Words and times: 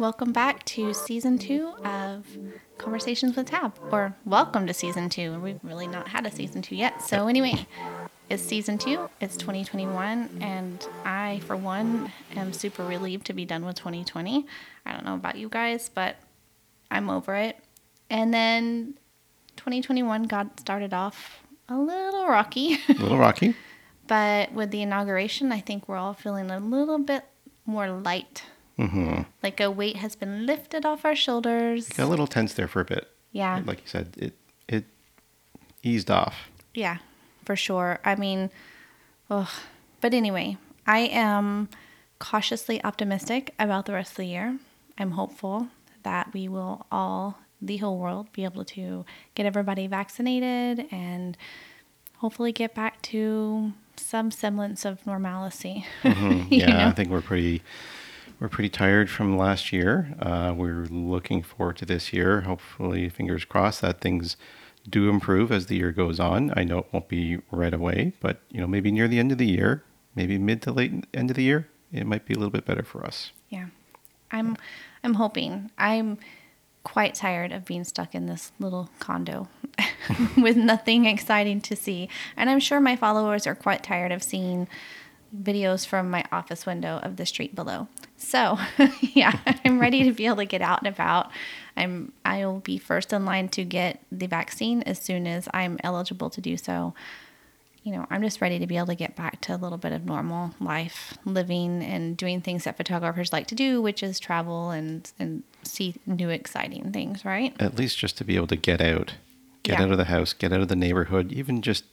welcome 0.00 0.32
back 0.32 0.64
to 0.64 0.94
season 0.94 1.36
two 1.36 1.74
of 1.84 2.26
Conversations 2.78 3.36
with 3.36 3.50
TaB, 3.50 3.74
or 3.92 4.16
welcome 4.24 4.66
to 4.66 4.72
season 4.72 5.10
two. 5.10 5.38
We've 5.40 5.60
really 5.62 5.86
not 5.86 6.08
had 6.08 6.24
a 6.24 6.30
season 6.30 6.62
two 6.62 6.74
yet. 6.74 7.02
So, 7.02 7.28
anyway, 7.28 7.66
it's 8.30 8.42
season 8.42 8.78
two, 8.78 9.10
it's 9.20 9.36
2021, 9.36 10.38
and 10.40 10.88
I, 11.04 11.42
for 11.44 11.54
one, 11.54 12.10
am 12.34 12.54
super 12.54 12.82
relieved 12.82 13.26
to 13.26 13.34
be 13.34 13.44
done 13.44 13.66
with 13.66 13.76
2020. 13.76 14.46
I 14.86 14.92
don't 14.92 15.04
know 15.04 15.16
about 15.16 15.36
you 15.36 15.50
guys, 15.50 15.90
but 15.90 16.16
I'm 16.90 17.10
over 17.10 17.34
it. 17.34 17.58
And 18.08 18.32
then 18.32 18.94
2021 19.56 20.22
got 20.22 20.58
started 20.58 20.94
off 20.94 21.42
a 21.68 21.76
little 21.76 22.26
rocky. 22.26 22.78
A 22.88 22.94
little 22.94 23.18
rocky. 23.18 23.54
But 24.06 24.52
with 24.52 24.72
the 24.72 24.82
inauguration, 24.82 25.52
I 25.52 25.60
think 25.60 25.88
we're 25.88 25.96
all 25.96 26.14
feeling 26.14 26.50
a 26.50 26.58
little 26.58 26.98
bit 26.98 27.26
more 27.64 27.88
light. 27.88 28.42
Mm-hmm. 28.80 29.22
Like 29.42 29.60
a 29.60 29.70
weight 29.70 29.96
has 29.96 30.16
been 30.16 30.46
lifted 30.46 30.84
off 30.86 31.04
our 31.04 31.14
shoulders. 31.14 31.88
Got 31.90 32.06
a 32.06 32.08
little 32.08 32.26
tense 32.26 32.54
there 32.54 32.68
for 32.68 32.80
a 32.80 32.84
bit. 32.84 33.08
Yeah. 33.32 33.60
Like 33.64 33.78
you 33.82 33.86
said, 33.86 34.14
it 34.16 34.34
it 34.68 34.84
eased 35.82 36.10
off. 36.10 36.48
Yeah, 36.74 36.98
for 37.44 37.56
sure. 37.56 37.98
I 38.04 38.14
mean, 38.14 38.50
ugh. 39.28 39.48
but 40.00 40.14
anyway, 40.14 40.56
I 40.86 41.00
am 41.00 41.68
cautiously 42.18 42.82
optimistic 42.84 43.54
about 43.58 43.86
the 43.86 43.92
rest 43.92 44.12
of 44.12 44.16
the 44.18 44.26
year. 44.26 44.58
I'm 44.98 45.12
hopeful 45.12 45.68
that 46.02 46.32
we 46.32 46.48
will 46.48 46.86
all, 46.90 47.38
the 47.60 47.78
whole 47.78 47.98
world, 47.98 48.32
be 48.32 48.44
able 48.44 48.64
to 48.66 49.04
get 49.34 49.46
everybody 49.46 49.86
vaccinated 49.86 50.86
and 50.90 51.36
hopefully 52.18 52.52
get 52.52 52.74
back 52.74 53.00
to 53.02 53.72
some 53.96 54.30
semblance 54.30 54.84
of 54.84 55.06
normalcy. 55.06 55.84
Mhm. 56.02 56.50
You 56.50 56.58
Yeah, 56.60 56.88
I 56.88 56.92
think 56.92 57.08
we're 57.10 57.20
pretty 57.22 57.62
we're 58.40 58.48
pretty 58.48 58.70
tired 58.70 59.10
from 59.10 59.36
last 59.36 59.72
year. 59.72 60.14
Uh, 60.18 60.54
we're 60.56 60.86
looking 60.86 61.42
forward 61.42 61.76
to 61.76 61.84
this 61.84 62.12
year. 62.12 62.40
Hopefully, 62.40 63.08
fingers 63.08 63.44
crossed 63.44 63.82
that 63.82 64.00
things 64.00 64.36
do 64.88 65.10
improve 65.10 65.52
as 65.52 65.66
the 65.66 65.76
year 65.76 65.92
goes 65.92 66.18
on. 66.18 66.52
I 66.56 66.64
know 66.64 66.78
it 66.78 66.86
won't 66.90 67.08
be 67.08 67.38
right 67.50 67.74
away, 67.74 68.14
but 68.20 68.40
you 68.50 68.60
know 68.60 68.66
maybe 68.66 68.90
near 68.90 69.06
the 69.06 69.18
end 69.18 69.30
of 69.30 69.38
the 69.38 69.46
year, 69.46 69.84
maybe 70.14 70.38
mid 70.38 70.62
to 70.62 70.72
late 70.72 71.04
end 71.12 71.30
of 71.30 71.36
the 71.36 71.42
year, 71.42 71.68
it 71.92 72.06
might 72.06 72.24
be 72.24 72.32
a 72.32 72.36
little 72.38 72.50
bit 72.50 72.64
better 72.64 72.82
for 72.82 73.04
us. 73.04 73.32
Yeah. 73.50 73.66
I'm 74.32 74.56
I'm 75.04 75.14
hoping. 75.14 75.70
I'm 75.76 76.18
quite 76.82 77.14
tired 77.14 77.52
of 77.52 77.66
being 77.66 77.84
stuck 77.84 78.14
in 78.14 78.26
this 78.26 78.52
little 78.58 78.88
condo 79.00 79.48
with 80.36 80.56
nothing 80.56 81.04
exciting 81.04 81.60
to 81.60 81.76
see. 81.76 82.08
And 82.36 82.48
I'm 82.48 82.60
sure 82.60 82.80
my 82.80 82.96
followers 82.96 83.46
are 83.46 83.54
quite 83.54 83.82
tired 83.82 84.12
of 84.12 84.22
seeing 84.22 84.66
videos 85.36 85.86
from 85.86 86.10
my 86.10 86.24
office 86.32 86.66
window 86.66 86.98
of 87.02 87.16
the 87.16 87.26
street 87.26 87.54
below. 87.54 87.88
So, 88.16 88.58
yeah, 89.00 89.38
I'm 89.64 89.78
ready 89.80 90.04
to 90.04 90.12
be 90.12 90.26
able 90.26 90.36
to 90.36 90.44
get 90.44 90.62
out 90.62 90.80
and 90.84 90.88
about. 90.94 91.30
I'm 91.76 92.12
I'll 92.24 92.60
be 92.60 92.78
first 92.78 93.12
in 93.12 93.24
line 93.24 93.48
to 93.50 93.64
get 93.64 94.02
the 94.10 94.26
vaccine 94.26 94.82
as 94.82 94.98
soon 95.00 95.26
as 95.26 95.48
I'm 95.54 95.78
eligible 95.84 96.30
to 96.30 96.40
do 96.40 96.56
so 96.56 96.94
you 97.82 97.92
know, 97.92 98.06
I'm 98.10 98.20
just 98.20 98.42
ready 98.42 98.58
to 98.58 98.66
be 98.66 98.76
able 98.76 98.88
to 98.88 98.94
get 98.94 99.16
back 99.16 99.40
to 99.40 99.54
a 99.54 99.56
little 99.56 99.78
bit 99.78 99.92
of 99.92 100.04
normal 100.04 100.54
life, 100.60 101.16
living 101.24 101.82
and 101.82 102.14
doing 102.14 102.42
things 102.42 102.64
that 102.64 102.76
photographers 102.76 103.32
like 103.32 103.46
to 103.46 103.54
do, 103.54 103.80
which 103.80 104.02
is 104.02 104.20
travel 104.20 104.70
and 104.70 105.10
and 105.18 105.44
see 105.62 105.94
new 106.04 106.28
exciting 106.28 106.92
things, 106.92 107.24
right? 107.24 107.54
At 107.58 107.76
least 107.78 107.96
just 107.96 108.18
to 108.18 108.24
be 108.24 108.36
able 108.36 108.48
to 108.48 108.56
get 108.56 108.82
out, 108.82 109.14
get 109.62 109.78
Yeah. 109.78 109.86
out 109.86 109.92
of 109.92 109.96
the 109.96 110.04
house, 110.04 110.34
get 110.34 110.52
out 110.52 110.60
of 110.60 110.68
the 110.68 110.76
neighborhood, 110.76 111.32
even 111.32 111.62
just 111.62 111.84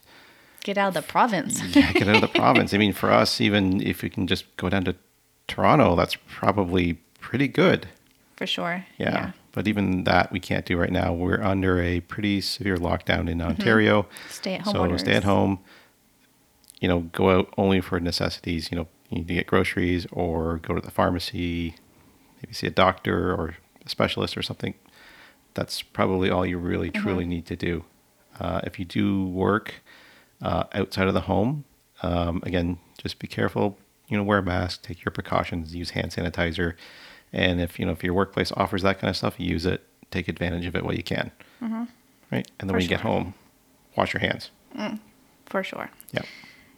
Get 0.64 0.78
out 0.78 0.90
of 0.90 0.94
the 0.96 1.02
province. 1.02 1.62
yeah, 1.76 1.92
get 1.94 2.08
out 2.08 2.16
of 2.16 2.22
the 2.22 2.28
province. 2.40 2.74
I 2.74 2.78
mean, 2.78 2.94
for 2.94 3.12
us, 3.12 3.40
even 3.40 3.82
if 3.82 4.02
we 4.02 4.10
can 4.10 4.28
just 4.28 4.44
go 4.58 4.70
down 4.70 4.84
to 4.86 4.96
Toronto, 5.48 5.96
that's 5.96 6.18
probably 6.28 6.96
pretty 7.22 7.48
good. 7.48 7.88
For 8.36 8.46
sure. 8.46 8.86
Yeah. 8.98 9.32
But 9.54 9.68
even 9.68 10.04
that 10.04 10.32
we 10.32 10.40
can't 10.40 10.66
do 10.66 10.78
right 10.78 10.92
now. 10.92 11.14
We're 11.14 11.42
under 11.42 11.82
a 11.82 12.02
pretty 12.02 12.42
severe 12.42 12.78
lockdown 12.78 13.30
in 13.30 13.42
Ontario. 13.42 14.06
Stay 14.30 14.56
at 14.56 14.62
home 14.62 14.74
So 14.74 14.80
orders. 14.82 15.02
stay 15.02 15.14
at 15.14 15.24
home. 15.24 15.60
You 16.80 16.88
know, 16.88 17.00
go 17.00 17.40
out 17.40 17.54
only 17.58 17.82
for 17.82 18.00
necessities. 18.00 18.70
You 18.72 18.78
know, 18.78 18.88
you 19.10 19.20
need 19.20 19.28
to 19.30 19.34
get 19.34 19.48
groceries 19.48 20.06
or 20.12 20.58
go 20.58 20.76
to 20.76 20.82
the 20.82 20.92
pharmacy, 20.92 21.76
maybe 22.44 22.54
see 22.54 22.68
a 22.68 22.72
doctor 22.72 23.34
or 23.34 23.56
a 23.86 23.90
specialist 23.90 24.38
or 24.38 24.44
something. 24.44 24.76
That's 25.56 25.82
probably 25.82 26.30
all 26.30 26.46
you 26.46 26.60
really 26.60 26.92
truly 26.92 27.26
need 27.26 27.48
to 27.48 27.56
do. 27.56 27.86
Uh, 28.40 28.62
if 28.64 28.78
you 28.78 28.86
do 28.86 29.26
work 29.26 29.76
uh, 30.42 30.66
outside 30.74 31.08
of 31.08 31.14
the 31.14 31.22
home, 31.22 31.66
um, 32.04 32.42
again, 32.46 32.78
just 32.98 33.20
be 33.20 33.28
careful. 33.28 33.78
You 34.08 34.18
know, 34.18 34.24
wear 34.24 34.38
a 34.38 34.44
mask, 34.44 34.84
take 34.84 35.04
your 35.04 35.12
precautions, 35.12 35.76
use 35.76 35.90
hand 35.92 36.12
sanitizer, 36.12 36.76
and 37.34 37.60
if 37.60 37.78
you 37.80 37.86
know 37.86 37.92
if 37.92 38.04
your 38.04 38.14
workplace 38.14 38.52
offers 38.56 38.84
that 38.84 39.00
kind 39.00 39.10
of 39.10 39.18
stuff, 39.18 39.40
use 39.40 39.66
it. 39.66 39.84
Take 40.12 40.30
advantage 40.30 40.66
of 40.66 40.76
it 40.76 40.86
while 40.86 40.96
you 40.96 41.04
can. 41.04 41.32
Right, 41.62 42.50
and 42.60 42.70
then 42.70 42.70
For 42.70 42.74
when 42.74 42.82
you 42.82 42.88
get 42.88 43.02
home, 43.02 43.34
wash 43.96 44.14
your 44.14 44.22
hands. 44.22 44.52
For 45.46 45.64
sure. 45.64 45.90
Yeah. 46.12 46.22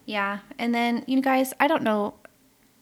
Yeah. 0.06 0.40
And 0.58 0.74
then, 0.74 1.04
you 1.08 1.22
guys, 1.22 1.54
I 1.60 1.68
don't 1.68 1.84
know. 1.84 2.16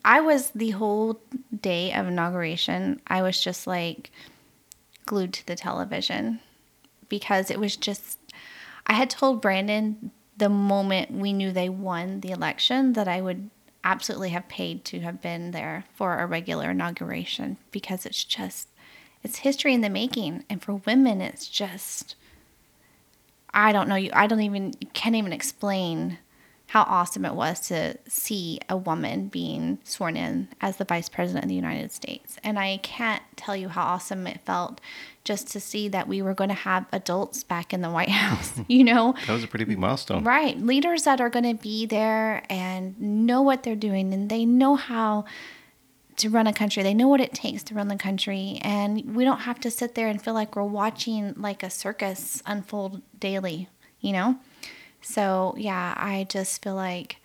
I 0.06 0.22
was 0.22 0.52
the 0.52 0.70
whole 0.72 1.20
day 1.62 1.92
of 1.94 2.08
inauguration, 2.08 3.02
I 3.08 3.22
was 3.22 3.42
just 3.42 3.68
like 3.68 4.12
glued 5.06 5.34
to 5.34 5.46
the 5.46 5.56
television 5.56 6.40
because 7.09 7.52
it 7.52 7.59
was 7.59 7.76
just, 7.76 8.18
I 8.86 8.94
had 8.94 9.09
told 9.09 9.42
Brandon 9.42 10.12
the 10.38 10.50
moment 10.50 11.12
we 11.12 11.34
knew 11.34 11.52
they 11.52 11.70
won 11.70 12.22
the 12.22 12.31
election 12.31 12.94
that 12.94 13.08
I 13.08 13.22
would 13.22 13.50
absolutely 13.84 14.30
have 14.30 14.48
paid 14.48 14.86
to 14.86 15.00
have 15.00 15.22
been 15.22 15.52
there 15.52 15.86
for 15.96 16.20
a 16.20 16.25
regular 16.25 16.72
inauguration 16.72 17.58
because 17.72 18.06
it's 18.06 18.24
just, 18.24 18.68
it's 19.24 19.40
history 19.40 19.74
in 19.74 19.81
the 19.81 19.90
making. 19.90 20.44
And 20.50 20.62
for 20.62 20.76
women, 20.76 21.22
it's 21.22 21.47
just, 21.47 22.16
I 23.53 23.72
don't 23.72 23.90
know 23.90 23.96
you 23.96 24.12
I 24.14 24.28
don't 24.28 24.42
even 24.42 24.74
can't 24.94 25.16
even 25.16 25.34
explain 25.34 26.20
how 26.67 26.81
awesome 26.83 27.23
it 27.23 27.33
was 27.33 27.61
to 27.61 27.97
see 28.07 28.59
a 28.67 28.75
woman 28.75 29.29
being 29.29 29.79
sworn 29.85 30.17
in 30.17 30.50
as 30.59 30.75
the 30.75 30.83
vice 30.83 31.07
president 31.07 31.45
of 31.45 31.50
the 31.50 31.55
United 31.55 31.94
States. 31.94 32.38
And 32.44 32.59
I 32.59 32.78
can't 32.78 33.23
tell 33.38 33.55
you 33.55 33.69
how 33.69 33.83
awesome 33.83 34.28
it 34.28 34.41
felt 34.45 34.81
just 35.23 35.47
to 35.51 35.61
see 35.61 35.88
that 35.88 36.09
we 36.09 36.22
were 36.22 36.33
going 36.33 36.50
to 36.50 36.53
have 36.53 36.85
adults 36.91 37.44
back 37.44 37.73
in 37.73 37.79
the 37.81 37.89
White 37.89 38.09
House, 38.25 38.59
you 38.67 38.83
know? 38.83 39.16
That 39.28 39.33
was 39.33 39.45
a 39.45 39.47
pretty 39.47 39.63
big 39.63 39.79
milestone. 39.79 40.25
Right. 40.25 40.59
Leaders 40.59 41.03
that 41.03 41.22
are 41.22 41.29
going 41.29 41.45
to 41.45 41.61
be 41.61 41.85
there 41.85 42.44
and 42.50 42.99
know 42.99 43.41
what 43.41 43.63
they're 43.63 43.75
doing 43.75 44.13
and 44.13 44.29
they 44.29 44.45
know 44.45 44.75
how 44.75 45.23
to 46.17 46.29
run 46.29 46.47
a 46.47 46.53
country. 46.53 46.84
They 46.84 46.94
know 46.94 47.07
what 47.07 47.22
it 47.22 47.34
takes 47.34 47.63
to 47.63 47.75
run 47.75 47.88
the 47.88 47.95
country. 47.95 48.59
And 48.61 49.16
we 49.16 49.23
don't 49.23 49.41
have 49.41 49.59
to 49.61 49.72
sit 49.72 49.95
there 49.95 50.09
and 50.09 50.22
feel 50.22 50.34
like 50.34 50.55
we're 50.55 50.63
watching 50.63 51.34
like 51.38 51.63
a 51.63 51.69
circus 51.69 52.44
unfold 52.45 53.01
daily, 53.19 53.69
you 54.01 54.11
know? 54.11 54.38
So, 55.02 55.53
yeah, 55.58 55.94
I 55.97 56.25
just 56.30 56.63
feel 56.63 56.75
like 56.75 57.18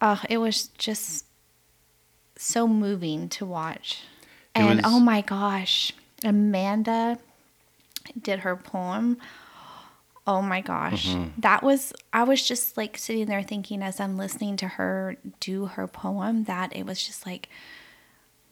uh, 0.00 0.18
it 0.28 0.38
was 0.38 0.68
just 0.78 1.24
so 2.36 2.66
moving 2.66 3.28
to 3.30 3.46
watch. 3.46 4.02
It 4.54 4.60
and 4.60 4.76
was- 4.76 4.84
oh 4.84 5.00
my 5.00 5.20
gosh, 5.20 5.92
Amanda 6.22 7.18
did 8.20 8.40
her 8.40 8.56
poem. 8.56 9.18
Oh 10.26 10.40
my 10.40 10.60
gosh. 10.62 11.08
Mm-hmm. 11.08 11.40
That 11.40 11.62
was, 11.62 11.92
I 12.12 12.22
was 12.22 12.46
just 12.46 12.76
like 12.76 12.96
sitting 12.96 13.26
there 13.26 13.42
thinking 13.42 13.82
as 13.82 14.00
I'm 14.00 14.16
listening 14.16 14.56
to 14.56 14.68
her 14.68 15.16
do 15.40 15.66
her 15.66 15.86
poem 15.86 16.44
that 16.44 16.74
it 16.74 16.86
was 16.86 17.04
just 17.04 17.26
like, 17.26 17.48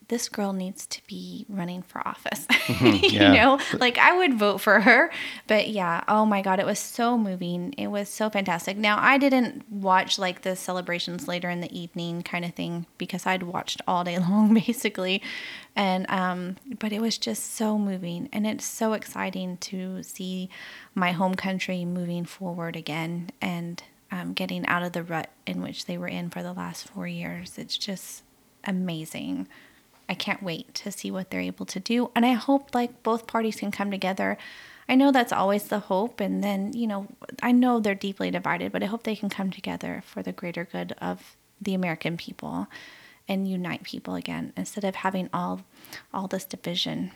this 0.08 0.28
girl 0.28 0.52
needs 0.52 0.86
to 0.86 1.00
be 1.06 1.46
running 1.48 1.82
for 1.82 2.06
office. 2.06 2.46
you 2.68 2.74
Mm-hmm. 2.74 3.04
yeah. 3.14 3.32
know, 3.32 3.60
like 3.78 3.98
I 3.98 4.16
would 4.16 4.34
vote 4.34 4.58
for 4.58 4.80
her. 4.80 5.10
But 5.46 5.68
yeah, 5.68 6.02
oh 6.08 6.24
my 6.26 6.42
God, 6.42 6.58
it 6.60 6.66
was 6.66 6.78
so 6.78 7.16
moving. 7.16 7.72
It 7.78 7.86
was 7.88 8.08
so 8.08 8.28
fantastic. 8.30 8.76
Now, 8.76 8.98
I 9.00 9.18
didn't 9.18 9.68
watch 9.70 10.18
like 10.18 10.42
the 10.42 10.56
celebrations 10.56 11.28
later 11.28 11.48
in 11.50 11.60
the 11.60 11.78
evening 11.78 12.22
kind 12.22 12.44
of 12.44 12.54
thing 12.54 12.86
because 12.98 13.26
I'd 13.26 13.42
watched 13.42 13.80
all 13.86 14.04
day 14.04 14.18
long 14.28 14.54
basically. 14.54 15.22
And, 15.74 16.04
um, 16.10 16.56
but 16.78 16.92
it 16.92 17.00
was 17.00 17.16
just 17.18 17.54
so 17.54 17.78
moving 17.78 18.28
and 18.32 18.46
it's 18.46 18.64
so 18.64 18.92
exciting 18.92 19.56
to 19.58 20.02
see 20.02 20.50
my 20.94 21.12
home 21.12 21.34
country 21.34 21.84
moving 21.84 22.24
forward 22.24 22.76
again 22.76 23.30
and 23.40 23.82
um, 24.10 24.34
getting 24.34 24.66
out 24.66 24.82
of 24.82 24.92
the 24.92 25.02
rut 25.02 25.30
in 25.46 25.62
which 25.62 25.86
they 25.86 25.96
were 25.96 26.08
in 26.08 26.28
for 26.28 26.42
the 26.42 26.52
last 26.52 26.86
four 26.88 27.06
years. 27.06 27.56
It's 27.56 27.78
just 27.78 28.22
amazing. 28.64 29.48
I 30.12 30.14
can't 30.14 30.42
wait 30.42 30.74
to 30.82 30.92
see 30.92 31.10
what 31.10 31.30
they're 31.30 31.40
able 31.40 31.64
to 31.66 31.80
do. 31.80 32.10
And 32.14 32.26
I 32.26 32.32
hope 32.32 32.74
like 32.74 33.02
both 33.02 33.26
parties 33.26 33.56
can 33.56 33.70
come 33.70 33.90
together. 33.90 34.36
I 34.90 34.94
know 34.94 35.10
that's 35.10 35.32
always 35.32 35.64
the 35.68 35.78
hope. 35.78 36.20
And 36.20 36.44
then, 36.44 36.74
you 36.74 36.86
know, 36.86 37.06
I 37.42 37.50
know 37.52 37.80
they're 37.80 37.94
deeply 37.94 38.30
divided, 38.30 38.72
but 38.72 38.82
I 38.82 38.86
hope 38.86 39.04
they 39.04 39.16
can 39.16 39.30
come 39.30 39.50
together 39.50 40.02
for 40.04 40.22
the 40.22 40.32
greater 40.32 40.64
good 40.64 40.92
of 41.00 41.34
the 41.62 41.72
American 41.72 42.18
people 42.18 42.66
and 43.26 43.48
unite 43.48 43.84
people 43.84 44.14
again 44.14 44.52
instead 44.54 44.84
of 44.84 44.96
having 44.96 45.30
all 45.32 45.62
all 46.12 46.26
this 46.28 46.44
division. 46.44 47.10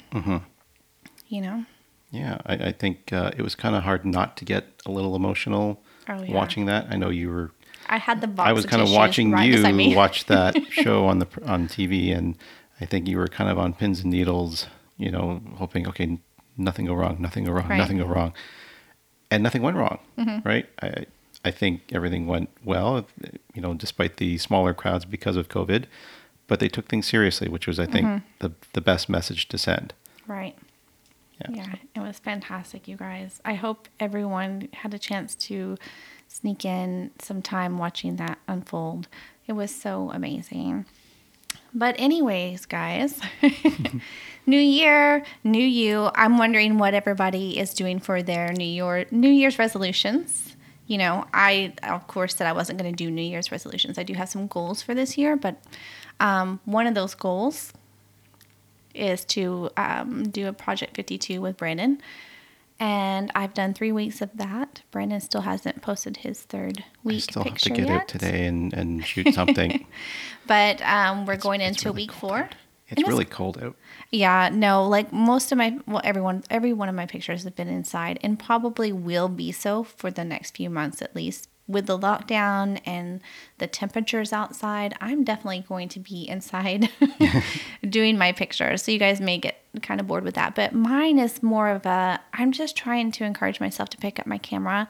You 1.29 1.41
know? 1.43 1.65
Yeah, 2.11 2.39
I, 2.47 2.55
I 2.69 2.73
think 2.73 3.13
uh, 3.13 3.33
it 3.37 3.43
was 3.43 3.55
kind 3.55 3.77
of 3.77 3.83
hard 3.83 4.07
not 4.07 4.37
to 4.39 4.45
get 4.47 4.65
a 4.87 4.91
little 4.91 5.15
emotional 5.15 5.83
Oh, 6.09 6.23
yeah. 6.23 6.33
watching 6.33 6.67
that. 6.67 6.87
I 6.89 6.97
know 6.97 7.11
you 7.11 7.29
were. 7.31 7.51
I 7.89 7.99
had 7.99 8.21
the 8.21 8.27
box 8.29 8.49
I 8.49 8.53
was 8.53 8.65
kind 8.65 8.81
of 8.83 8.91
watching 8.91 9.33
right 9.33 9.51
you 9.51 9.97
watch 9.97 10.27
that 10.27 10.57
show 10.71 11.07
on 11.07 11.19
the 11.19 11.27
on 11.45 11.69
TV, 11.69 12.17
and 12.17 12.37
I 12.81 12.85
think 12.87 13.09
you 13.09 13.17
were 13.19 13.29
kind 13.29 13.51
of 13.51 13.59
on 13.59 13.73
pins 13.75 14.01
and 14.01 14.11
needles 14.13 14.67
you 14.99 15.11
know, 15.11 15.43
hoping, 15.57 15.87
okay, 15.87 16.19
nothing 16.57 16.87
go 16.87 16.95
wrong, 16.95 17.19
nothing 17.21 17.45
go 17.45 17.53
wrong, 17.53 17.69
Right. 17.69 17.77
nothing 17.77 17.99
go 17.99 18.07
wrong. 18.07 18.33
And 19.31 19.43
nothing 19.43 19.61
went 19.61 19.77
wrong, 19.77 19.99
Mm-hmm. 20.17 20.49
right? 20.49 20.67
I, 20.81 21.05
I 21.45 21.51
think 21.51 21.83
everything 21.93 22.27
went 22.27 22.49
well, 22.65 23.07
you 23.55 23.61
know, 23.61 23.75
despite 23.75 24.17
the 24.17 24.39
smaller 24.39 24.73
crowds 24.73 25.05
because 25.05 25.37
of 25.37 25.49
COVID, 25.51 25.85
but 26.47 26.61
they 26.61 26.69
took 26.69 26.89
things 26.89 27.07
seriously, 27.07 27.47
which 27.49 27.67
was, 27.67 27.79
I 27.79 27.85
think, 27.85 28.07
Mm-hmm. 28.07 28.27
the, 28.39 28.53
the 28.73 28.81
best 28.81 29.09
message 29.11 29.49
to 29.49 29.59
send. 29.59 29.93
Right. 30.27 30.57
Yeah. 31.43 31.51
Yeah, 31.57 31.75
it 31.95 32.01
was 32.01 32.19
fantastic, 32.19 32.89
you 32.89 32.97
guys. 32.97 33.39
I 33.45 33.53
hope 33.55 33.89
everyone 34.01 34.69
had 34.73 34.95
a 34.95 34.99
chance 34.99 35.35
to 35.35 35.77
sneak 36.27 36.65
in 36.65 37.11
some 37.21 37.43
time 37.43 37.77
watching 37.77 38.17
that 38.17 38.39
unfold. 38.49 39.09
It 39.47 39.53
was 39.53 39.75
so 39.75 40.11
amazing. 40.15 40.87
But, 41.75 41.97
anyways, 41.99 42.67
guys, 42.67 43.21
new 44.47 44.59
year, 44.59 45.25
new 45.45 45.65
you. 45.65 46.11
I'm 46.15 46.39
wondering 46.39 46.79
what 46.79 46.95
everybody 46.95 47.59
is 47.59 47.75
doing 47.75 47.99
for 47.99 48.23
their 48.23 48.53
New 48.53 48.65
Year 48.65 49.07
New 49.11 49.31
Year's 49.31 49.59
resolutions. 49.59 50.57
You 50.87 50.99
know, 50.99 51.25
I 51.35 51.75
of 51.83 52.07
course 52.07 52.37
said 52.37 52.47
I 52.47 52.53
wasn't 52.53 52.79
going 52.79 52.93
to 52.93 52.97
do 52.97 53.11
New 53.11 53.23
Year's 53.23 53.51
resolutions. 53.51 53.99
I 53.99 54.05
do 54.05 54.15
have 54.15 54.29
some 54.29 54.47
goals 54.47 54.83
for 54.83 54.95
this 54.95 55.19
year, 55.19 55.37
but 55.37 55.61
um, 56.21 56.61
one 56.65 56.87
of 56.87 56.95
those 56.95 57.15
goals 57.15 57.73
is 58.95 59.25
to 59.27 59.71
um, 59.77 60.29
do 60.29 60.47
a 60.47 60.53
project 60.53 60.97
52 60.97 61.41
with 61.41 61.57
Brandon. 61.57 62.01
And 62.79 63.33
I've 63.35 63.55
done 63.55 63.73
three 63.73 63.93
weeks 63.93 64.21
of 64.21 64.37
that. 64.37 64.83
Brandon 64.91 65.21
still 65.21 65.41
hasn't 65.43 65.81
posted 65.81 66.19
his 66.19 66.43
third 66.43 66.85
week 67.03 67.17
I 67.17 67.19
still 67.21 67.45
have 67.45 67.59
to 67.59 67.71
get 67.71 67.89
yet. 67.89 68.03
out 68.03 68.09
today 68.09 68.47
and, 68.47 68.73
and 68.75 69.05
shoot 69.05 69.33
something. 69.35 69.87
But 70.47 70.81
um, 70.83 71.27
we're 71.27 71.39
going 71.39 71.61
It's 71.61 71.79
into 71.79 71.89
really 71.89 72.03
week 72.05 72.13
four. 72.13 72.39
out. 72.39 72.55
It's 72.89 73.01
And 73.01 73.09
really 73.09 73.25
cold 73.25 73.61
out. 73.61 73.75
Yeah, 74.13 74.49
no, 74.53 74.87
like 74.87 75.13
most 75.13 75.51
of 75.51 75.59
my, 75.59 75.77
well, 75.89 76.01
everyone, 76.05 76.45
every 76.51 76.73
one 76.73 76.89
of 76.89 76.95
my 76.95 77.07
pictures 77.07 77.43
have 77.43 77.57
been 77.57 77.67
inside 77.67 78.21
and 78.23 78.39
probably 78.39 78.93
will 78.93 79.29
be 79.29 79.51
so 79.51 79.83
for 79.83 80.09
the 80.13 80.25
next 80.25 80.57
few 80.57 80.71
months 80.71 81.03
at 81.03 81.17
least. 81.17 81.49
With 81.67 81.87
the 81.87 81.99
lockdown 81.99 82.81
and 82.87 83.23
the 83.59 83.67
temperatures 83.67 84.33
outside, 84.33 84.95
I'm 85.01 85.25
definitely 85.25 85.65
going 85.67 85.89
to 85.89 85.99
be 85.99 86.29
inside 86.29 86.91
doing 87.91 88.17
my 88.19 88.31
pictures. 88.31 88.83
So 88.85 88.93
you 88.93 89.01
guys 89.01 89.21
may 89.21 89.39
get 89.39 89.57
kind 89.83 90.01
of 90.01 90.07
bored 90.07 90.25
with 90.25 90.35
that. 90.35 90.55
But 90.55 90.75
mine 90.75 91.19
is 91.19 91.43
more 91.43 91.69
of 91.69 91.87
a, 91.87 92.21
I'm 92.33 92.53
just 92.53 92.77
trying 92.77 93.13
to 93.13 93.25
encourage 93.25 93.61
myself 93.61 93.89
to 93.91 93.99
pick 93.99 94.19
up 94.19 94.27
my 94.27 94.39
camera 94.39 94.89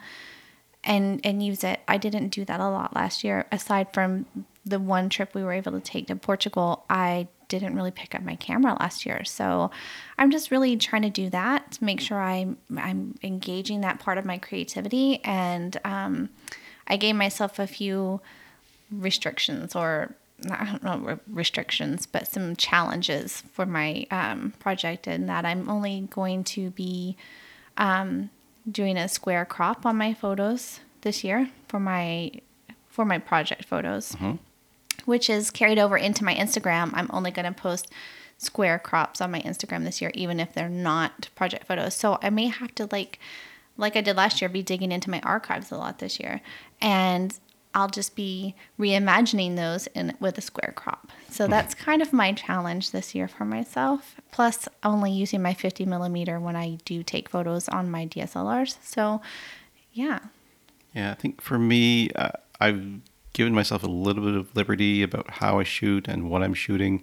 and 0.87 1.21
and 1.25 1.43
use 1.43 1.65
it. 1.65 1.81
I 1.89 1.99
didn't 1.99 2.29
do 2.29 2.45
that 2.45 2.61
a 2.61 2.69
lot 2.69 2.95
last 2.95 3.25
year. 3.25 3.47
Aside 3.53 3.89
from 3.93 4.27
the 4.65 4.79
one 4.79 5.09
trip 5.09 5.35
we 5.35 5.43
were 5.43 5.53
able 5.53 5.73
to 5.73 5.81
take 5.81 6.07
to 6.07 6.17
Portugal, 6.17 6.85
I 6.89 7.29
didn't 7.49 7.75
really 7.77 7.91
pick 7.91 8.15
up 8.15 8.23
my 8.23 8.37
camera 8.37 8.77
last 8.81 9.07
year. 9.07 9.25
So 9.25 9.71
I'm 10.19 10.31
just 10.31 10.51
really 10.51 10.77
trying 10.77 11.03
to 11.03 11.11
do 11.11 11.31
that 11.31 11.73
to 11.73 11.85
make 11.85 12.01
sure 12.01 12.21
I'm 12.21 12.59
I'm 12.77 13.17
engaging 13.23 13.81
that 13.83 13.99
part 13.99 14.19
of 14.19 14.25
my 14.25 14.39
creativity. 14.39 15.23
And 15.25 15.77
um, 15.85 16.31
I 16.87 16.97
gave 16.97 17.17
myself 17.17 17.59
a 17.59 17.67
few 17.67 18.21
restrictions 18.91 19.75
or 19.75 20.15
I 20.51 20.65
don't 20.67 20.83
know 20.83 21.19
restrictions, 21.29 22.07
but 22.07 22.29
some 22.29 22.57
challenges 22.57 23.43
for 23.53 23.65
my 23.65 24.07
um, 24.11 24.53
project, 24.59 25.07
and 25.07 25.29
that 25.29 25.45
I'm 25.45 25.69
only 25.69 26.09
going 26.11 26.45
to 26.45 26.71
be 26.71 27.17
um, 27.79 28.31
doing 28.71 28.97
a 28.97 29.09
square 29.09 29.45
crop 29.45 29.87
on 29.87 29.97
my 29.97 30.13
photos 30.13 30.81
this 31.01 31.25
year 31.25 31.51
for 31.69 31.81
my 31.81 32.33
for 32.89 33.05
my 33.05 33.19
project 33.19 33.65
photos, 33.65 34.15
which 35.05 35.31
is 35.31 35.51
carried 35.51 35.79
over 35.79 35.97
into 35.97 36.25
my 36.25 36.35
Instagram. 36.35 36.91
I'm 36.93 37.11
only 37.13 37.31
going 37.31 37.47
to 37.47 37.59
post 37.59 37.91
square 38.39 38.79
crops 38.79 39.21
on 39.21 39.31
my 39.31 39.41
Instagram 39.41 39.85
this 39.85 40.03
year, 40.03 40.11
even 40.15 40.39
if 40.41 40.53
they're 40.53 40.69
not 40.69 41.29
project 41.35 41.67
photos. 41.67 41.95
So 41.95 42.19
I 42.23 42.31
may 42.31 42.49
have 42.49 42.75
to 42.77 42.89
like 42.93 43.19
like 43.79 43.97
I 43.97 44.01
did 44.01 44.17
last 44.17 44.41
year, 44.41 44.49
be 44.49 44.63
digging 44.63 44.93
into 44.93 45.11
my 45.11 45.21
archives 45.21 45.71
a 45.71 45.77
lot 45.77 45.99
this 45.99 46.19
year, 46.21 46.41
and 46.81 47.39
I'll 47.77 47.89
just 47.89 48.17
be 48.17 48.55
reimagining 48.81 49.57
those 49.57 49.87
in 49.89 50.17
with 50.19 50.39
a 50.39 50.41
square 50.41 50.73
crop. 50.75 51.13
So 51.29 51.47
that's 51.47 51.75
kind 51.75 52.01
of 52.01 52.11
my 52.11 52.33
challenge 52.33 52.91
this 52.91 53.15
year 53.15 53.29
for 53.29 53.45
myself. 53.45 54.17
Plus, 54.33 54.67
only 54.83 55.13
using 55.13 55.43
my 55.43 55.53
50 55.53 55.85
millimeter 55.85 56.41
when 56.41 56.57
I 56.57 56.79
do 56.87 57.03
take 57.03 57.29
photos 57.29 57.69
on 57.69 57.91
my 57.91 58.07
DSLRs. 58.07 58.79
So, 58.83 59.21
yeah, 59.93 60.21
Yeah, 60.95 61.11
I 61.11 61.15
think 61.15 61.43
for 61.43 61.59
me, 61.59 62.09
uh, 62.13 62.31
I've 62.59 63.03
given 63.35 63.53
myself 63.53 63.83
a 63.83 63.89
little 63.89 64.25
bit 64.25 64.35
of 64.35 64.57
liberty 64.57 65.03
about 65.03 65.31
how 65.33 65.59
I 65.59 65.65
shoot 65.65 66.09
and 66.09 66.31
what 66.31 66.43
I'm 66.43 66.55
shooting. 66.55 67.03